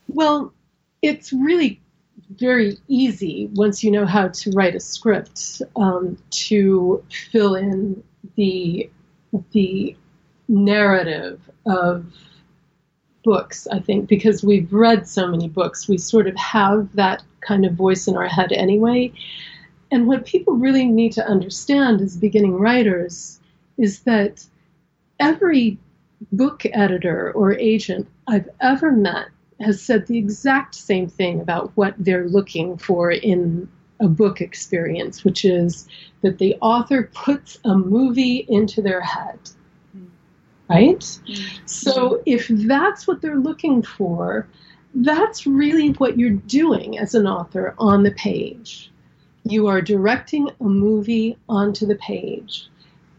Well, 0.09 0.53
it's 1.01 1.31
really 1.31 1.79
very 2.31 2.77
easy 2.89 3.49
once 3.53 3.83
you 3.83 3.91
know 3.91 4.05
how 4.05 4.27
to 4.27 4.51
write 4.51 4.75
a 4.75 4.79
script 4.79 5.61
um, 5.77 6.17
to 6.31 7.03
fill 7.31 7.55
in 7.55 8.03
the 8.35 8.89
the 9.51 9.95
narrative 10.49 11.39
of 11.65 12.05
books, 13.23 13.67
I 13.67 13.79
think, 13.79 14.07
because 14.07 14.43
we've 14.43 14.71
read 14.71 15.07
so 15.07 15.27
many 15.27 15.49
books, 15.49 15.87
we 15.89 15.97
sort 15.97 16.27
of 16.27 16.35
have 16.37 16.87
that 16.95 17.23
kind 17.47 17.65
of 17.65 17.73
voice 17.73 18.07
in 18.07 18.17
our 18.17 18.27
head 18.27 18.51
anyway. 18.51 19.11
And 19.91 20.07
what 20.07 20.25
people 20.25 20.53
really 20.53 20.85
need 20.85 21.13
to 21.13 21.25
understand 21.25 22.01
as 22.01 22.17
beginning 22.17 22.55
writers 22.55 23.39
is 23.77 24.01
that 24.01 24.45
every 25.19 25.77
book 26.31 26.63
editor 26.73 27.31
or 27.31 27.53
agent 27.53 28.07
I've 28.27 28.49
ever 28.59 28.91
met 28.91 29.27
has 29.61 29.81
said 29.81 30.07
the 30.07 30.17
exact 30.17 30.75
same 30.75 31.07
thing 31.07 31.39
about 31.39 31.71
what 31.75 31.95
they're 31.97 32.27
looking 32.27 32.77
for 32.77 33.11
in 33.11 33.69
a 33.99 34.07
book 34.07 34.41
experience, 34.41 35.23
which 35.23 35.45
is 35.45 35.87
that 36.21 36.37
the 36.37 36.55
author 36.61 37.09
puts 37.13 37.57
a 37.63 37.75
movie 37.75 38.45
into 38.49 38.81
their 38.81 39.01
head 39.01 39.39
right? 40.69 40.99
Mm-hmm. 40.99 41.65
So 41.65 42.21
if 42.25 42.47
that's 42.47 43.07
what 43.07 43.21
they're 43.21 43.37
looking 43.37 43.81
for, 43.81 44.47
that's 44.93 45.45
really 45.45 45.89
what 45.93 46.17
you're 46.17 46.29
doing 46.31 46.97
as 46.97 47.15
an 47.15 47.27
author 47.27 47.75
on 47.77 48.03
the 48.03 48.11
page. 48.11 48.91
You 49.43 49.67
are 49.67 49.81
directing 49.81 50.49
a 50.59 50.63
movie 50.63 51.37
onto 51.47 51.85
the 51.85 51.95
page. 51.95 52.67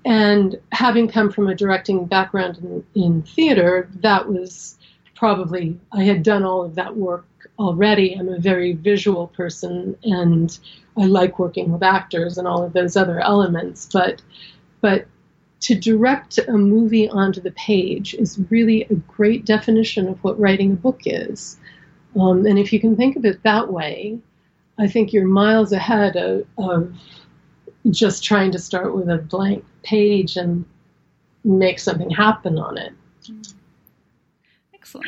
And 0.04 0.58
having 0.72 1.08
come 1.08 1.30
from 1.30 1.48
a 1.48 1.54
directing 1.54 2.06
background 2.06 2.58
in, 2.58 3.02
in 3.02 3.22
theater, 3.22 3.88
that 3.96 4.28
was 4.28 4.78
probably, 5.14 5.78
I 5.92 6.04
had 6.04 6.22
done 6.22 6.44
all 6.44 6.62
of 6.62 6.74
that 6.76 6.96
work 6.96 7.26
already. 7.58 8.14
I'm 8.14 8.28
a 8.28 8.38
very 8.38 8.72
visual 8.72 9.28
person 9.28 9.96
and 10.04 10.56
I 10.96 11.06
like 11.06 11.38
working 11.38 11.72
with 11.72 11.82
actors 11.82 12.38
and 12.38 12.46
all 12.46 12.62
of 12.62 12.72
those 12.72 12.96
other 12.96 13.20
elements. 13.20 13.88
But, 13.92 14.22
but 14.80 15.06
to 15.60 15.74
direct 15.74 16.38
a 16.38 16.52
movie 16.52 17.08
onto 17.08 17.40
the 17.40 17.50
page 17.52 18.14
is 18.14 18.38
really 18.50 18.82
a 18.84 18.94
great 18.94 19.44
definition 19.44 20.08
of 20.08 20.22
what 20.22 20.38
writing 20.38 20.72
a 20.72 20.76
book 20.76 21.00
is. 21.04 21.58
Um, 22.18 22.46
and 22.46 22.58
if 22.58 22.72
you 22.72 22.80
can 22.80 22.96
think 22.96 23.16
of 23.16 23.24
it 23.24 23.42
that 23.42 23.72
way, 23.72 24.18
I 24.78 24.86
think 24.86 25.12
you're 25.12 25.26
miles 25.26 25.72
ahead 25.72 26.16
of, 26.16 26.46
of 26.56 26.94
just 27.90 28.22
trying 28.24 28.52
to 28.52 28.58
start 28.58 28.94
with 28.94 29.08
a 29.08 29.18
blank 29.18 29.64
page 29.82 30.36
and 30.36 30.64
make 31.44 31.78
something 31.78 32.10
happen 32.10 32.58
on 32.58 32.78
it. 32.78 32.92
Excellent. 34.74 35.06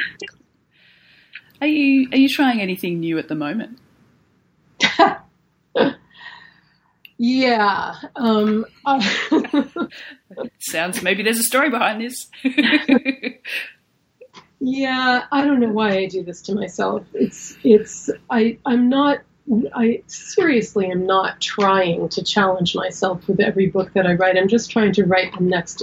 Are 1.60 1.66
you 1.66 2.08
are 2.12 2.16
you 2.16 2.28
trying 2.28 2.60
anything 2.60 3.00
new 3.00 3.18
at 3.18 3.28
the 3.28 3.34
moment? 3.34 3.78
Yeah. 7.22 7.96
Um, 8.16 8.64
Sounds 10.58 11.02
maybe 11.02 11.22
there's 11.22 11.38
a 11.38 11.42
story 11.42 11.68
behind 11.68 12.00
this. 12.00 12.30
yeah, 14.58 15.26
I 15.30 15.44
don't 15.44 15.60
know 15.60 15.68
why 15.68 15.98
I 15.98 16.06
do 16.06 16.24
this 16.24 16.40
to 16.42 16.54
myself. 16.54 17.04
It's 17.12 17.58
it's 17.62 18.08
I 18.30 18.56
I'm 18.64 18.88
not 18.88 19.18
I 19.74 20.02
seriously 20.06 20.90
am 20.90 21.04
not 21.04 21.42
trying 21.42 22.08
to 22.08 22.24
challenge 22.24 22.74
myself 22.74 23.28
with 23.28 23.38
every 23.38 23.66
book 23.66 23.92
that 23.92 24.06
I 24.06 24.14
write. 24.14 24.38
I'm 24.38 24.48
just 24.48 24.70
trying 24.70 24.94
to 24.94 25.04
write 25.04 25.36
the 25.36 25.44
next 25.44 25.82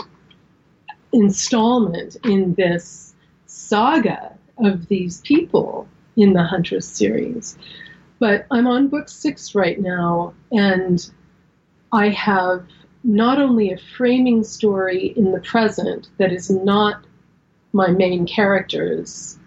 installment 1.14 2.18
in 2.24 2.56
this 2.56 3.14
saga 3.46 4.36
of 4.58 4.88
these 4.88 5.22
people 5.22 5.88
in 6.16 6.34
the 6.34 6.42
Huntress 6.42 6.88
series. 6.88 7.60
But 8.18 8.48
I'm 8.50 8.66
on 8.66 8.88
book 8.88 9.08
six 9.08 9.54
right 9.54 9.80
now, 9.80 10.34
and 10.52 11.08
I 11.92 12.10
have 12.10 12.66
not 13.04 13.40
only 13.40 13.72
a 13.72 13.78
framing 13.78 14.44
story 14.44 15.14
in 15.16 15.32
the 15.32 15.40
present 15.40 16.10
that 16.18 16.32
is 16.32 16.50
not 16.50 17.06
my 17.74 17.88
main 17.88 18.26
characters 18.26 19.38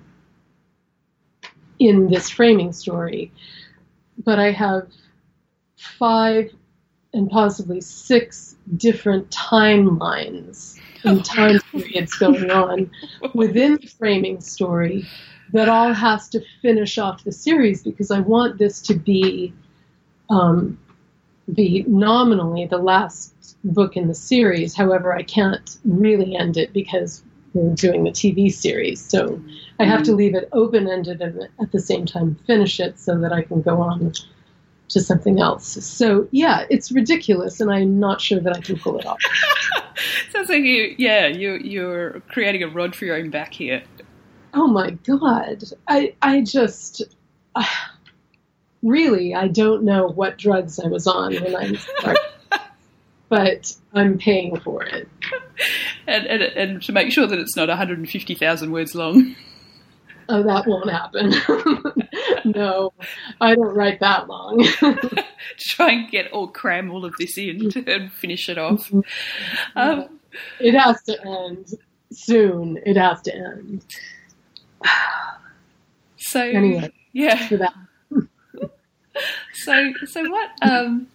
in 1.78 2.08
this 2.08 2.30
framing 2.30 2.72
story, 2.72 3.32
but 4.24 4.38
I 4.38 4.52
have 4.52 4.88
five 5.76 6.50
and 7.12 7.28
possibly 7.30 7.80
six 7.80 8.56
different 8.76 9.28
timelines 9.30 10.78
and 11.04 11.24
time 11.24 11.58
periods 11.72 12.14
going 12.14 12.50
on 12.50 12.90
within 13.34 13.78
the 13.80 13.86
framing 13.86 14.40
story 14.40 15.06
that 15.52 15.68
all 15.68 15.92
has 15.92 16.28
to 16.28 16.42
finish 16.62 16.98
off 16.98 17.24
the 17.24 17.32
series 17.32 17.82
because 17.82 18.10
I 18.10 18.20
want 18.20 18.58
this 18.58 18.80
to 18.82 18.94
be 18.94 19.52
um, 20.28 20.78
be 21.54 21.84
nominally 21.86 22.66
the 22.66 22.78
last 22.78 23.56
book 23.64 23.96
in 23.96 24.08
the 24.08 24.14
series. 24.14 24.74
However, 24.74 25.12
I 25.12 25.22
can't 25.22 25.78
really 25.84 26.36
end 26.36 26.56
it 26.56 26.72
because 26.72 27.22
we're 27.52 27.74
doing 27.74 28.04
the 28.04 28.10
TV 28.10 28.52
series, 28.52 29.04
so 29.04 29.42
I 29.80 29.84
have 29.84 30.02
to 30.04 30.14
leave 30.14 30.34
it 30.34 30.48
open 30.52 30.88
ended 30.88 31.20
and 31.20 31.48
at 31.60 31.72
the 31.72 31.80
same 31.80 32.06
time 32.06 32.36
finish 32.46 32.78
it 32.78 32.98
so 32.98 33.18
that 33.18 33.32
I 33.32 33.42
can 33.42 33.60
go 33.60 33.80
on 33.80 34.12
to 34.90 35.00
something 35.00 35.40
else. 35.40 35.84
So 35.84 36.28
yeah, 36.30 36.66
it's 36.70 36.92
ridiculous, 36.92 37.60
and 37.60 37.70
I'm 37.70 37.98
not 37.98 38.20
sure 38.20 38.40
that 38.40 38.56
I 38.56 38.60
can 38.60 38.78
pull 38.78 38.98
it 38.98 39.06
off. 39.06 39.18
Sounds 40.30 40.48
like 40.48 40.62
you, 40.62 40.94
yeah, 40.98 41.26
you 41.26 41.54
you're 41.54 42.20
creating 42.28 42.62
a 42.62 42.68
rod 42.68 42.94
for 42.94 43.04
your 43.04 43.16
own 43.16 43.30
back 43.30 43.52
here. 43.52 43.82
Oh 44.54 44.66
my 44.66 44.90
god, 44.90 45.64
I 45.88 46.14
I 46.22 46.42
just. 46.42 47.02
Uh, 47.54 47.64
really, 48.82 49.34
I 49.34 49.48
don't 49.48 49.84
know 49.84 50.06
what 50.08 50.38
drugs 50.38 50.78
I 50.78 50.88
was 50.88 51.06
on 51.06 51.34
when 51.34 51.56
I 51.56 51.72
started, 51.74 52.22
but 53.28 53.74
I'm 53.92 54.18
paying 54.18 54.58
for 54.60 54.82
it. 54.82 55.08
And, 56.06 56.26
and, 56.26 56.42
and 56.42 56.82
to 56.82 56.92
make 56.92 57.12
sure 57.12 57.26
that 57.26 57.38
it's 57.38 57.56
not 57.56 57.68
150,000 57.68 58.72
words 58.72 58.94
long. 58.94 59.36
Oh, 60.28 60.44
that 60.44 60.66
won't 60.66 60.88
happen. 60.88 61.34
no, 62.54 62.92
I 63.40 63.56
don't 63.56 63.74
write 63.74 63.98
that 63.98 64.28
long. 64.28 64.64
Try 65.58 65.90
and 65.90 66.10
get 66.10 66.30
all 66.30 66.46
cram 66.46 66.90
all 66.90 67.04
of 67.04 67.14
this 67.18 67.36
in 67.36 67.68
to, 67.70 67.84
and 67.92 68.12
finish 68.12 68.48
it 68.48 68.56
off. 68.56 68.88
Mm-hmm. 68.90 69.78
Um, 69.78 70.20
it 70.60 70.74
has 70.74 71.02
to 71.02 71.20
end 71.26 71.74
soon. 72.12 72.78
It 72.86 72.96
has 72.96 73.20
to 73.22 73.34
end. 73.34 73.84
So 76.22 76.42
anyway, 76.42 76.92
yeah. 77.14 77.48
so 79.54 79.92
so 80.06 80.28
what 80.28 80.50
um, 80.62 81.08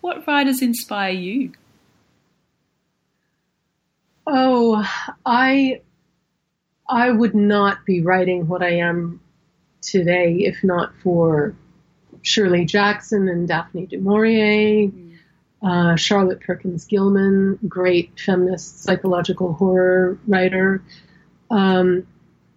what 0.00 0.26
writers 0.26 0.62
inspire 0.62 1.12
you? 1.12 1.52
Oh, 4.26 4.86
I 5.24 5.80
I 6.88 7.10
would 7.10 7.34
not 7.34 7.84
be 7.84 8.02
writing 8.02 8.46
what 8.48 8.62
I 8.62 8.76
am 8.76 9.20
today 9.80 10.34
if 10.40 10.62
not 10.62 10.92
for 11.02 11.54
Shirley 12.22 12.64
Jackson 12.64 13.28
and 13.28 13.48
Daphne 13.48 13.86
du 13.86 13.98
Maurier, 13.98 14.88
mm. 14.88 15.16
uh, 15.62 15.96
Charlotte 15.96 16.40
Perkins 16.40 16.84
Gilman, 16.84 17.58
great 17.68 18.18
feminist 18.18 18.82
psychological 18.82 19.54
horror 19.54 20.18
writer. 20.26 20.82
Um, 21.50 22.06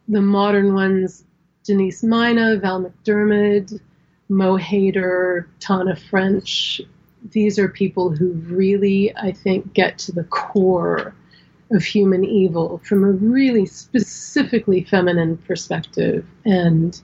the 0.07 0.21
modern 0.21 0.73
ones, 0.73 1.23
Denise 1.63 2.03
Mina, 2.03 2.57
Val 2.57 2.83
McDermid, 2.83 3.79
Mo 4.31 4.55
Hayder, 4.55 5.45
Tana 5.59 5.95
French. 5.95 6.79
These 7.31 7.59
are 7.59 7.67
people 7.67 8.15
who 8.15 8.31
really, 8.31 9.15
I 9.15 9.33
think, 9.33 9.73
get 9.73 9.97
to 9.99 10.13
the 10.13 10.23
core 10.23 11.13
of 11.69 11.83
human 11.83 12.23
evil 12.23 12.81
from 12.85 13.03
a 13.03 13.11
really 13.11 13.65
specifically 13.65 14.85
feminine 14.85 15.35
perspective. 15.37 16.25
And 16.45 16.99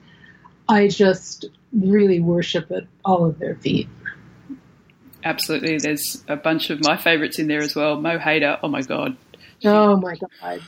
I 0.70 0.88
just 0.88 1.46
really 1.74 2.22
worship 2.22 2.72
at 2.72 2.84
all 3.04 3.26
of 3.26 3.40
their 3.40 3.56
feet. 3.56 3.90
Absolutely. 5.24 5.80
There's 5.80 6.24
a 6.30 6.38
bunch 6.38 6.70
of 6.70 6.80
my 6.82 6.96
favorites 6.96 7.40
in 7.40 7.48
there 7.48 7.62
as 7.62 7.76
well. 7.76 8.00
Mo 8.00 8.18
Hayder, 8.18 8.58
oh 8.64 8.70
my 8.70 8.82
God. 8.82 9.18
Oh 9.66 9.98
my 9.98 10.16
God. 10.16 10.62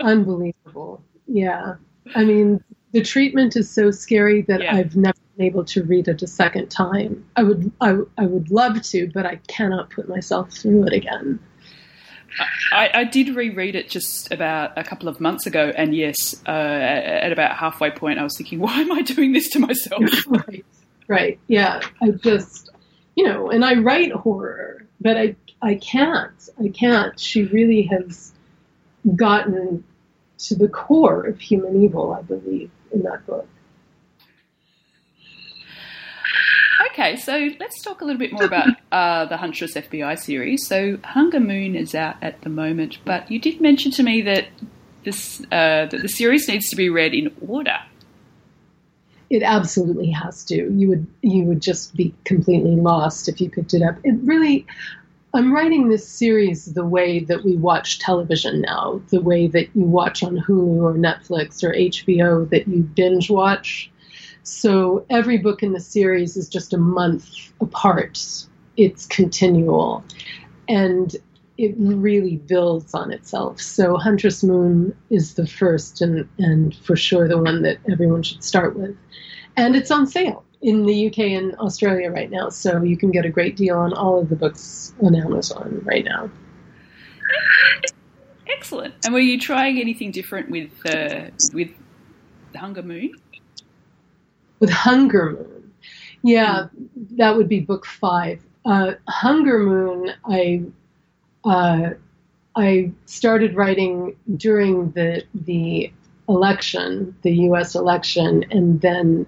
Unbelievable. 0.00 1.04
Yeah. 1.28 1.76
I 2.16 2.24
mean, 2.24 2.62
the 2.90 3.02
treatment 3.02 3.54
is 3.54 3.70
so 3.70 3.92
scary 3.92 4.42
that 4.42 4.62
yeah. 4.62 4.74
I've 4.74 4.96
never 4.96 5.16
able 5.38 5.64
to 5.64 5.82
read 5.82 6.08
it 6.08 6.22
a 6.22 6.26
second 6.26 6.70
time. 6.70 7.24
I 7.36 7.42
would, 7.42 7.70
I, 7.80 7.98
I 8.16 8.26
would 8.26 8.50
love 8.50 8.82
to, 8.82 9.10
but 9.12 9.26
I 9.26 9.36
cannot 9.48 9.90
put 9.90 10.08
myself 10.08 10.52
through 10.52 10.86
it 10.86 10.92
again. 10.92 11.38
I, 12.72 12.90
I, 12.92 13.04
did 13.04 13.34
reread 13.34 13.74
it 13.74 13.88
just 13.88 14.30
about 14.30 14.76
a 14.76 14.84
couple 14.84 15.08
of 15.08 15.20
months 15.20 15.46
ago, 15.46 15.72
and 15.74 15.94
yes, 15.94 16.42
uh, 16.46 16.50
at 16.50 17.32
about 17.32 17.56
halfway 17.56 17.90
point, 17.90 18.18
I 18.18 18.24
was 18.24 18.36
thinking, 18.36 18.58
why 18.60 18.80
am 18.80 18.92
I 18.92 19.02
doing 19.02 19.32
this 19.32 19.48
to 19.50 19.58
myself? 19.58 20.02
right, 20.26 20.64
right, 21.08 21.38
yeah. 21.48 21.80
I 22.02 22.10
just, 22.10 22.70
you 23.14 23.24
know, 23.24 23.50
and 23.50 23.64
I 23.64 23.74
write 23.74 24.12
horror, 24.12 24.86
but 25.00 25.16
I, 25.16 25.36
I 25.62 25.76
can't, 25.76 26.48
I 26.62 26.68
can't. 26.68 27.18
She 27.18 27.44
really 27.44 27.82
has 27.84 28.32
gotten 29.14 29.84
to 30.38 30.54
the 30.54 30.68
core 30.68 31.24
of 31.24 31.40
human 31.40 31.82
evil, 31.82 32.12
I 32.12 32.22
believe, 32.22 32.70
in 32.92 33.02
that 33.04 33.26
book. 33.26 33.48
Okay, 36.98 37.16
so 37.16 37.50
let's 37.60 37.82
talk 37.82 38.00
a 38.00 38.06
little 38.06 38.18
bit 38.18 38.32
more 38.32 38.44
about 38.44 38.68
uh, 38.90 39.26
the 39.26 39.36
Huntress 39.36 39.74
FBI 39.74 40.18
series. 40.18 40.66
So 40.66 40.96
Hunger 41.04 41.40
Moon 41.40 41.76
is 41.76 41.94
out 41.94 42.16
at 42.22 42.40
the 42.40 42.48
moment, 42.48 42.96
but 43.04 43.30
you 43.30 43.38
did 43.38 43.60
mention 43.60 43.92
to 43.92 44.02
me 44.02 44.22
that 44.22 44.46
this 45.04 45.42
uh, 45.52 45.84
that 45.90 46.00
the 46.00 46.08
series 46.08 46.48
needs 46.48 46.70
to 46.70 46.76
be 46.76 46.88
read 46.88 47.12
in 47.12 47.36
order. 47.46 47.76
It 49.28 49.42
absolutely 49.42 50.10
has 50.12 50.42
to. 50.46 50.54
You 50.54 50.88
would 50.88 51.06
you 51.20 51.44
would 51.44 51.60
just 51.60 51.94
be 51.94 52.14
completely 52.24 52.76
lost 52.76 53.28
if 53.28 53.42
you 53.42 53.50
picked 53.50 53.74
it 53.74 53.82
up. 53.82 53.96
It 54.02 54.14
really. 54.22 54.66
I'm 55.34 55.52
writing 55.52 55.90
this 55.90 56.08
series 56.08 56.64
the 56.72 56.86
way 56.86 57.20
that 57.20 57.44
we 57.44 57.56
watch 57.56 57.98
television 57.98 58.62
now, 58.62 59.02
the 59.10 59.20
way 59.20 59.48
that 59.48 59.68
you 59.74 59.82
watch 59.82 60.22
on 60.22 60.38
Hulu 60.38 60.82
or 60.82 60.94
Netflix 60.94 61.62
or 61.62 61.74
HBO, 61.74 62.48
that 62.48 62.66
you 62.66 62.80
binge 62.84 63.28
watch 63.28 63.90
so 64.46 65.04
every 65.10 65.38
book 65.38 65.64
in 65.64 65.72
the 65.72 65.80
series 65.80 66.36
is 66.36 66.48
just 66.48 66.72
a 66.72 66.78
month 66.78 67.50
apart. 67.60 68.46
It's 68.76 69.04
continual. 69.06 70.04
And 70.68 71.16
it 71.58 71.74
really 71.76 72.36
builds 72.36 72.94
on 72.94 73.12
itself. 73.12 73.60
So 73.60 73.96
Huntress 73.96 74.44
Moon 74.44 74.96
is 75.10 75.34
the 75.34 75.48
first 75.48 76.00
and, 76.00 76.28
and 76.38 76.76
for 76.76 76.94
sure 76.94 77.26
the 77.26 77.42
one 77.42 77.62
that 77.62 77.78
everyone 77.90 78.22
should 78.22 78.44
start 78.44 78.76
with. 78.76 78.96
And 79.56 79.74
it's 79.74 79.90
on 79.90 80.06
sale 80.06 80.44
in 80.62 80.86
the 80.86 81.08
UK 81.08 81.18
and 81.18 81.56
Australia 81.56 82.12
right 82.12 82.30
now. 82.30 82.48
So 82.48 82.82
you 82.82 82.96
can 82.96 83.10
get 83.10 83.24
a 83.24 83.30
great 83.30 83.56
deal 83.56 83.76
on 83.76 83.92
all 83.94 84.20
of 84.20 84.28
the 84.28 84.36
books 84.36 84.94
on 85.02 85.16
Amazon 85.16 85.80
right 85.84 86.04
now. 86.04 86.30
Excellent. 88.48 88.94
And 89.04 89.12
were 89.12 89.18
you 89.18 89.40
trying 89.40 89.80
anything 89.80 90.12
different 90.12 90.50
with 90.50 90.70
uh, 90.86 91.30
with 91.52 91.70
Hunger 92.54 92.84
Moon? 92.84 93.12
With 94.60 94.70
Hunger 94.70 95.30
Moon. 95.30 95.72
Yeah, 96.22 96.68
that 97.12 97.36
would 97.36 97.48
be 97.48 97.60
book 97.60 97.86
five. 97.86 98.42
Uh, 98.64 98.94
Hunger 99.08 99.58
Moon, 99.60 100.12
I 100.24 100.64
uh, 101.44 101.90
I 102.56 102.90
started 103.04 103.54
writing 103.54 104.16
during 104.36 104.90
the 104.92 105.22
the 105.34 105.92
election, 106.28 107.14
the 107.22 107.32
U.S. 107.32 107.74
election, 107.74 108.44
and 108.50 108.80
then 108.80 109.26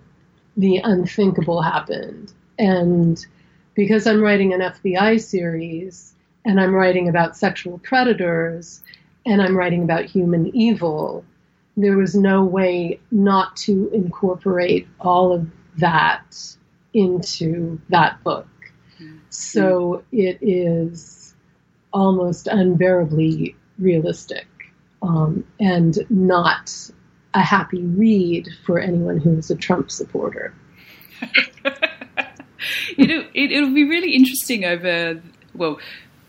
the 0.57 0.79
unthinkable 0.79 1.63
happened. 1.63 2.33
And 2.59 3.25
because 3.75 4.07
I'm 4.07 4.21
writing 4.21 4.53
an 4.53 4.61
FBI 4.61 5.21
series, 5.21 6.15
and 6.45 6.61
I'm 6.61 6.75
writing 6.75 7.09
about 7.09 7.37
sexual 7.37 7.79
predators, 7.79 8.83
and 9.25 9.41
I'm 9.41 9.57
writing 9.57 9.85
about 9.85 10.07
human 10.07 10.55
evil, 10.57 11.25
there 11.79 11.97
was 11.97 12.15
no 12.15 12.45
way 12.45 12.99
not 13.13 13.57
to 13.57 13.89
incorporate 13.93 14.89
all 15.01 15.33
of 15.33 15.47
that 15.77 16.57
into 16.93 17.81
that 17.89 18.23
book. 18.25 18.49
Mm-hmm. 19.01 19.19
So 19.31 20.03
it 20.11 20.39
is 20.41 21.35
almost 21.93 22.49
unbearably 22.49 23.55
realistic 23.79 24.47
um, 25.03 25.45
and 25.61 25.99
not 26.11 26.73
a 27.35 27.43
happy 27.43 27.85
read 27.85 28.49
for 28.67 28.81
anyone 28.81 29.19
who 29.19 29.39
is 29.39 29.51
a 29.51 29.55
Trump 29.55 29.91
supporter. 29.93 30.53
it'll, 32.99 33.25
it, 33.35 33.61
will 33.61 33.75
be 33.75 33.85
really 33.85 34.15
interesting 34.15 34.65
over, 34.65 35.23
well, 35.55 35.79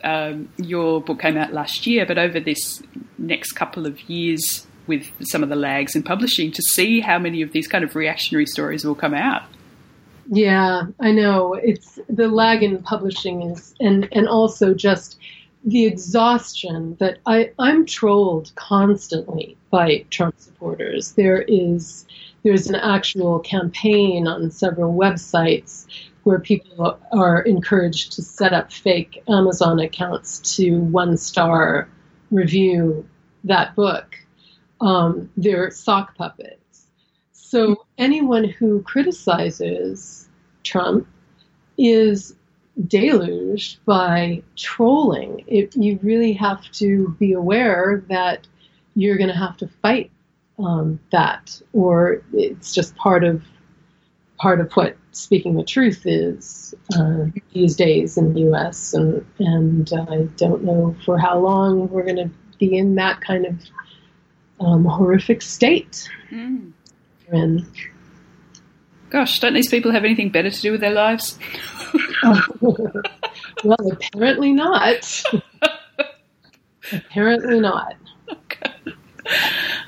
um, 0.04 0.50
your 0.58 1.02
book 1.02 1.20
came 1.20 1.38
out 1.38 1.54
last 1.54 1.88
year, 1.88 2.06
but 2.06 2.20
over 2.20 2.40
this 2.40 2.84
next 3.18 3.54
couple 3.54 3.88
of 3.88 4.00
years, 4.10 4.68
with 4.90 5.10
some 5.22 5.42
of 5.44 5.48
the 5.48 5.56
lags 5.56 5.96
in 5.96 6.04
publishing 6.04 6.52
to 6.52 6.62
see 6.62 7.00
how 7.00 7.18
many 7.18 7.42
of 7.42 7.54
these 7.54 7.68
kind 7.68 7.86
of 7.86 7.96
reactionary 7.96 8.46
stories 8.46 8.84
will 8.84 8.96
come 8.96 9.14
out. 9.14 9.44
Yeah, 10.32 10.84
I 11.00 11.12
know. 11.12 11.54
It's 11.54 11.98
the 12.10 12.28
lag 12.28 12.62
in 12.62 12.84
publishing 12.84 13.44
is, 13.44 13.74
and 13.80 14.08
and 14.12 14.28
also 14.28 14.74
just 14.74 15.18
the 15.64 15.86
exhaustion 15.86 16.98
that 17.00 17.20
I 17.26 17.52
I'm 17.58 17.86
trolled 17.86 18.52
constantly 18.56 19.58
by 19.72 20.06
Trump 20.10 20.36
supporters. 20.38 21.14
There 21.14 21.42
is 21.42 22.06
there's 22.44 22.68
an 22.68 22.76
actual 22.76 23.40
campaign 23.40 24.28
on 24.28 24.52
several 24.52 24.94
websites 24.94 25.86
where 26.24 26.40
people 26.40 27.00
are 27.12 27.42
encouraged 27.42 28.12
to 28.14 28.22
set 28.22 28.54
up 28.54 28.72
fake 28.72 29.24
Amazon 29.28 29.80
accounts 29.80 30.56
to 30.58 30.80
one 30.80 31.18
star 31.18 31.90
review 32.30 33.08
that 33.44 33.76
book. 33.76 34.16
Um, 34.82 35.30
they're 35.36 35.72
sock 35.72 36.16
puppets. 36.16 36.88
So 37.32 37.86
anyone 37.98 38.46
who 38.46 38.82
criticizes 38.84 40.30
Trump 40.64 41.08
is 41.78 42.36
deluged 42.88 43.84
by 43.86 44.42
trolling. 44.56 45.44
It, 45.48 45.76
you 45.76 46.00
really 46.02 46.34
have 46.34 46.70
to 46.74 47.10
be 47.20 47.34
aware 47.34 48.04
that 48.10 48.48
you're 48.96 49.18
going 49.18 49.30
to 49.30 49.36
have 49.36 49.58
to 49.58 49.68
fight 49.82 50.12
um, 50.60 51.00
that, 51.12 51.62
or 51.74 52.22
it's 52.34 52.74
just 52.74 52.96
part 52.96 53.24
of 53.24 53.44
part 54.38 54.62
of 54.62 54.72
what 54.74 54.96
speaking 55.12 55.56
the 55.56 55.64
truth 55.64 56.06
is 56.06 56.74
uh, 56.98 57.26
these 57.54 57.76
days 57.76 58.18
in 58.18 58.34
the 58.34 58.42
U.S. 58.42 58.94
and 58.94 59.26
and 59.40 59.92
I 59.94 60.24
don't 60.38 60.64
know 60.64 60.96
for 61.06 61.18
how 61.18 61.40
long 61.40 61.90
we're 61.90 62.04
going 62.04 62.18
to 62.18 62.30
be 62.58 62.78
in 62.78 62.96
that 62.96 63.22
kind 63.22 63.46
of 63.46 63.56
um, 64.60 64.86
horrific 64.86 65.42
state. 65.42 66.10
Mm. 66.32 66.72
And 67.30 67.66
gosh, 69.10 69.40
don't 69.40 69.54
these 69.54 69.70
people 69.70 69.92
have 69.92 70.04
anything 70.04 70.30
better 70.30 70.50
to 70.50 70.62
do 70.62 70.72
with 70.72 70.82
their 70.82 70.94
lives? 70.94 71.38
well, 73.64 73.92
apparently 73.92 74.54
not. 74.54 75.24
apparently 76.92 77.60
not. 77.60 77.96
Okay. 78.32 78.74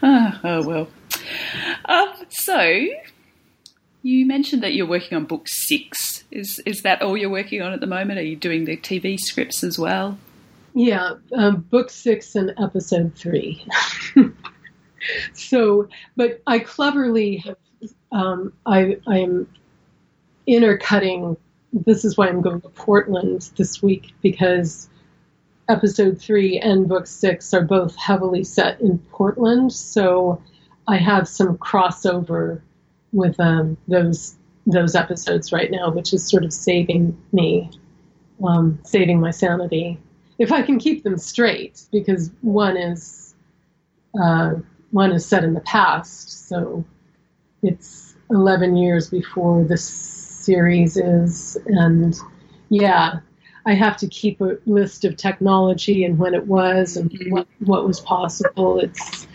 Oh, 0.03 0.39
oh 0.43 0.67
well. 0.67 0.87
Um, 1.85 2.13
so 2.29 2.87
you 4.03 4.25
mentioned 4.25 4.63
that 4.63 4.73
you're 4.73 4.87
working 4.87 5.15
on 5.15 5.25
book 5.25 5.47
six. 5.47 6.23
Is 6.31 6.61
is 6.65 6.81
that 6.83 7.01
all 7.01 7.17
you're 7.17 7.29
working 7.29 7.61
on 7.61 7.73
at 7.73 7.81
the 7.81 7.87
moment? 7.87 8.19
Are 8.19 8.23
you 8.23 8.35
doing 8.35 8.65
the 8.65 8.77
TV 8.77 9.19
scripts 9.19 9.63
as 9.63 9.77
well? 9.77 10.17
Yeah, 10.73 11.15
um, 11.33 11.61
book 11.69 11.89
six 11.89 12.35
and 12.35 12.53
episode 12.57 13.13
three. 13.15 13.65
so, 15.33 15.87
but 16.15 16.41
I 16.47 16.59
cleverly 16.59 17.37
have. 17.37 17.57
Um, 18.11 18.53
I 18.65 18.97
I 19.07 19.19
am 19.19 19.47
intercutting. 20.47 21.37
This 21.73 22.03
is 22.03 22.17
why 22.17 22.27
I'm 22.27 22.41
going 22.41 22.61
to 22.61 22.69
Portland 22.69 23.49
this 23.55 23.81
week 23.81 24.11
because 24.21 24.89
episode 25.69 26.19
three 26.19 26.59
and 26.59 26.89
book 26.89 27.07
six 27.07 27.53
are 27.53 27.63
both 27.63 27.95
heavily 27.95 28.43
set 28.43 28.81
in 28.81 28.99
Portland. 29.11 29.71
So 29.71 30.41
I 30.87 30.97
have 30.97 31.27
some 31.27 31.57
crossover 31.57 32.61
with 33.13 33.39
um, 33.39 33.77
those 33.87 34.35
those 34.67 34.95
episodes 34.95 35.51
right 35.51 35.71
now, 35.71 35.89
which 35.89 36.13
is 36.13 36.27
sort 36.27 36.43
of 36.43 36.53
saving 36.53 37.17
me, 37.31 37.69
um, 38.43 38.79
saving 38.83 39.19
my 39.19 39.31
sanity, 39.31 39.97
if 40.37 40.51
I 40.51 40.61
can 40.61 40.79
keep 40.79 41.03
them 41.03 41.17
straight, 41.17 41.83
because 41.91 42.31
one 42.41 42.77
is 42.77 43.33
uh, 44.19 44.55
one 44.91 45.11
is 45.11 45.25
set 45.25 45.43
in 45.43 45.53
the 45.53 45.61
past, 45.61 46.47
so 46.47 46.83
it's 47.63 48.15
eleven 48.29 48.75
years 48.75 49.09
before 49.09 49.63
this 49.63 49.83
series 49.83 50.97
is, 50.97 51.57
and 51.65 52.17
yeah, 52.69 53.19
I 53.65 53.73
have 53.73 53.97
to 53.97 54.07
keep 54.07 54.41
a 54.41 54.57
list 54.65 55.05
of 55.05 55.17
technology 55.17 56.03
and 56.03 56.17
when 56.17 56.33
it 56.33 56.47
was 56.47 56.97
and 56.97 57.11
mm-hmm. 57.11 57.31
what 57.31 57.47
what 57.59 57.85
was 57.85 57.99
possible. 57.99 58.79
It's 58.79 59.27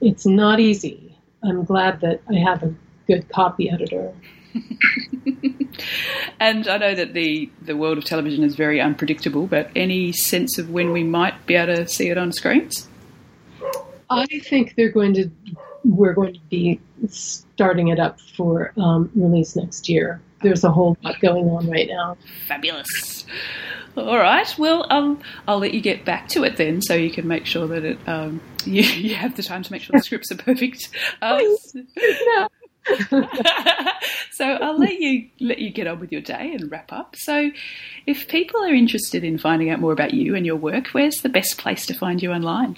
it's 0.00 0.26
not 0.26 0.60
easy. 0.60 1.16
I'm 1.42 1.64
glad 1.64 2.00
that 2.00 2.20
I 2.28 2.34
have 2.34 2.62
a 2.62 2.74
good 3.06 3.28
copy 3.28 3.70
editor. 3.70 4.12
and 6.40 6.68
I 6.68 6.76
know 6.76 6.94
that 6.94 7.14
the, 7.14 7.50
the 7.62 7.76
world 7.76 7.98
of 7.98 8.04
television 8.04 8.44
is 8.44 8.54
very 8.54 8.80
unpredictable, 8.80 9.46
but 9.46 9.70
any 9.74 10.12
sense 10.12 10.58
of 10.58 10.70
when 10.70 10.92
we 10.92 11.02
might 11.02 11.46
be 11.46 11.54
able 11.54 11.74
to 11.74 11.88
see 11.88 12.10
it 12.10 12.18
on 12.18 12.32
screens? 12.32 12.88
I 14.18 14.26
think 14.40 14.74
they're 14.76 14.90
going 14.90 15.14
to 15.14 15.30
we're 15.84 16.12
going 16.14 16.34
to 16.34 16.40
be 16.48 16.80
starting 17.08 17.88
it 17.88 17.98
up 17.98 18.20
for 18.20 18.72
um, 18.76 19.10
release 19.14 19.56
next 19.56 19.88
year. 19.88 20.20
There's 20.42 20.64
a 20.64 20.70
whole 20.70 20.96
lot 21.02 21.20
going 21.20 21.48
on 21.48 21.68
right 21.68 21.88
now. 21.88 22.16
Fabulous. 22.46 23.24
All 23.96 24.16
right. 24.16 24.52
Well, 24.58 24.86
um, 24.90 25.20
I'll 25.46 25.58
let 25.58 25.74
you 25.74 25.80
get 25.80 26.04
back 26.04 26.28
to 26.28 26.44
it 26.44 26.56
then, 26.56 26.80
so 26.80 26.94
you 26.94 27.10
can 27.10 27.28
make 27.28 27.46
sure 27.46 27.66
that 27.68 27.84
it 27.84 27.98
um, 28.08 28.40
you, 28.64 28.82
you 28.82 29.14
have 29.14 29.36
the 29.36 29.42
time 29.42 29.62
to 29.62 29.72
make 29.72 29.82
sure 29.82 29.92
the 29.92 30.02
scripts 30.02 30.30
are 30.32 30.36
perfect. 30.36 30.88
Um, 31.22 31.56
no. 32.26 32.48
so 34.32 34.44
I'll 34.44 34.76
let 34.76 34.98
you 34.98 35.28
let 35.38 35.60
you 35.60 35.70
get 35.70 35.86
on 35.86 36.00
with 36.00 36.10
your 36.10 36.20
day 36.20 36.52
and 36.52 36.68
wrap 36.70 36.92
up. 36.92 37.14
So, 37.16 37.52
if 38.06 38.26
people 38.26 38.64
are 38.64 38.74
interested 38.74 39.22
in 39.22 39.38
finding 39.38 39.70
out 39.70 39.78
more 39.78 39.92
about 39.92 40.14
you 40.14 40.34
and 40.34 40.44
your 40.44 40.56
work, 40.56 40.88
where's 40.88 41.18
the 41.18 41.28
best 41.28 41.58
place 41.58 41.86
to 41.86 41.94
find 41.94 42.20
you 42.20 42.32
online? 42.32 42.76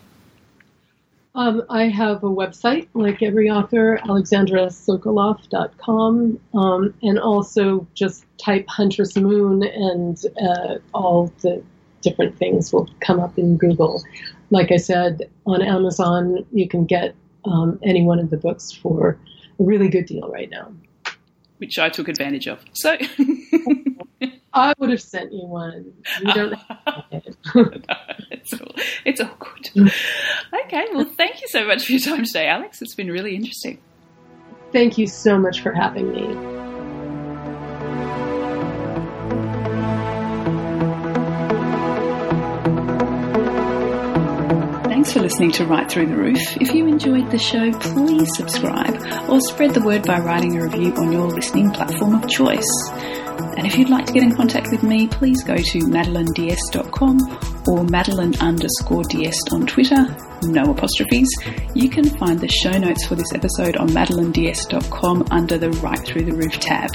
Um, 1.36 1.64
I 1.68 1.88
have 1.88 2.22
a 2.22 2.28
website, 2.28 2.86
like 2.94 3.20
every 3.20 3.50
author, 3.50 3.98
alexandrasokoloff.com, 4.04 6.38
um, 6.54 6.94
and 7.02 7.18
also 7.18 7.84
just 7.94 8.24
type 8.38 8.64
Huntress 8.68 9.16
Moon, 9.16 9.64
and 9.64 10.16
uh, 10.40 10.78
all 10.92 11.32
the 11.40 11.60
different 12.02 12.38
things 12.38 12.72
will 12.72 12.88
come 13.00 13.18
up 13.18 13.36
in 13.36 13.56
Google. 13.56 14.00
Like 14.50 14.70
I 14.70 14.76
said, 14.76 15.28
on 15.44 15.60
Amazon, 15.60 16.46
you 16.52 16.68
can 16.68 16.84
get 16.84 17.16
um, 17.44 17.80
any 17.82 18.02
one 18.02 18.20
of 18.20 18.30
the 18.30 18.36
books 18.36 18.70
for 18.70 19.18
a 19.58 19.62
really 19.62 19.88
good 19.88 20.06
deal 20.06 20.30
right 20.30 20.50
now. 20.50 20.72
Which 21.58 21.80
I 21.80 21.88
took 21.88 22.06
advantage 22.08 22.46
of. 22.46 22.64
So 22.74 22.96
I 24.54 24.72
would 24.78 24.90
have 24.90 25.02
sent 25.02 25.32
you 25.32 25.46
one. 25.46 25.92
You 26.22 26.32
don't 26.32 26.52
no, 26.86 27.04
it's, 28.30 28.52
all, 28.54 28.72
it's 29.04 29.20
all 29.20 29.36
good. 29.38 29.92
Okay, 30.66 30.86
well, 30.94 31.04
thank 31.04 31.42
you 31.42 31.48
so 31.48 31.66
much 31.66 31.86
for 31.86 31.92
your 31.92 32.00
time 32.00 32.24
today, 32.24 32.46
Alex. 32.46 32.80
It's 32.80 32.94
been 32.94 33.10
really 33.10 33.34
interesting. 33.34 33.78
Thank 34.72 34.96
you 34.96 35.08
so 35.08 35.38
much 35.38 35.60
for 35.60 35.72
having 35.72 36.10
me. 36.12 36.54
Thanks 44.88 45.12
for 45.12 45.20
listening 45.20 45.50
to 45.52 45.66
Write 45.66 45.90
Through 45.90 46.06
the 46.06 46.16
Roof. 46.16 46.56
If 46.60 46.74
you 46.74 46.86
enjoyed 46.86 47.30
the 47.30 47.38
show, 47.38 47.72
please 47.72 48.28
subscribe 48.36 48.96
or 49.28 49.40
spread 49.40 49.74
the 49.74 49.82
word 49.82 50.06
by 50.06 50.18
writing 50.18 50.56
a 50.58 50.62
review 50.62 50.94
on 50.94 51.12
your 51.12 51.26
listening 51.26 51.72
platform 51.72 52.14
of 52.14 52.28
choice. 52.28 52.64
And 53.56 53.66
if 53.66 53.76
you'd 53.78 53.88
like 53.88 54.06
to 54.06 54.12
get 54.12 54.22
in 54.22 54.34
contact 54.34 54.68
with 54.70 54.82
me, 54.82 55.06
please 55.06 55.42
go 55.42 55.56
to 55.56 55.78
madeleineds.com 55.78 57.64
or 57.66 57.84
madeline 57.84 58.34
underscore 58.40 59.02
on 59.52 59.66
Twitter, 59.66 60.16
no 60.42 60.70
apostrophes. 60.70 61.28
You 61.74 61.88
can 61.88 62.04
find 62.18 62.40
the 62.40 62.48
show 62.48 62.72
notes 62.72 63.06
for 63.06 63.14
this 63.14 63.32
episode 63.34 63.76
on 63.76 63.88
madeleineds.com 63.88 65.28
under 65.30 65.58
the 65.58 65.70
Write 65.70 66.04
Through 66.06 66.24
the 66.24 66.34
Roof 66.34 66.58
tab. 66.60 66.90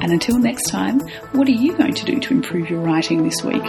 And 0.00 0.12
until 0.12 0.38
next 0.38 0.70
time, 0.70 1.00
what 1.32 1.48
are 1.48 1.52
you 1.52 1.76
going 1.76 1.94
to 1.94 2.04
do 2.04 2.20
to 2.20 2.34
improve 2.34 2.70
your 2.70 2.80
writing 2.80 3.24
this 3.24 3.42
week? 3.42 3.64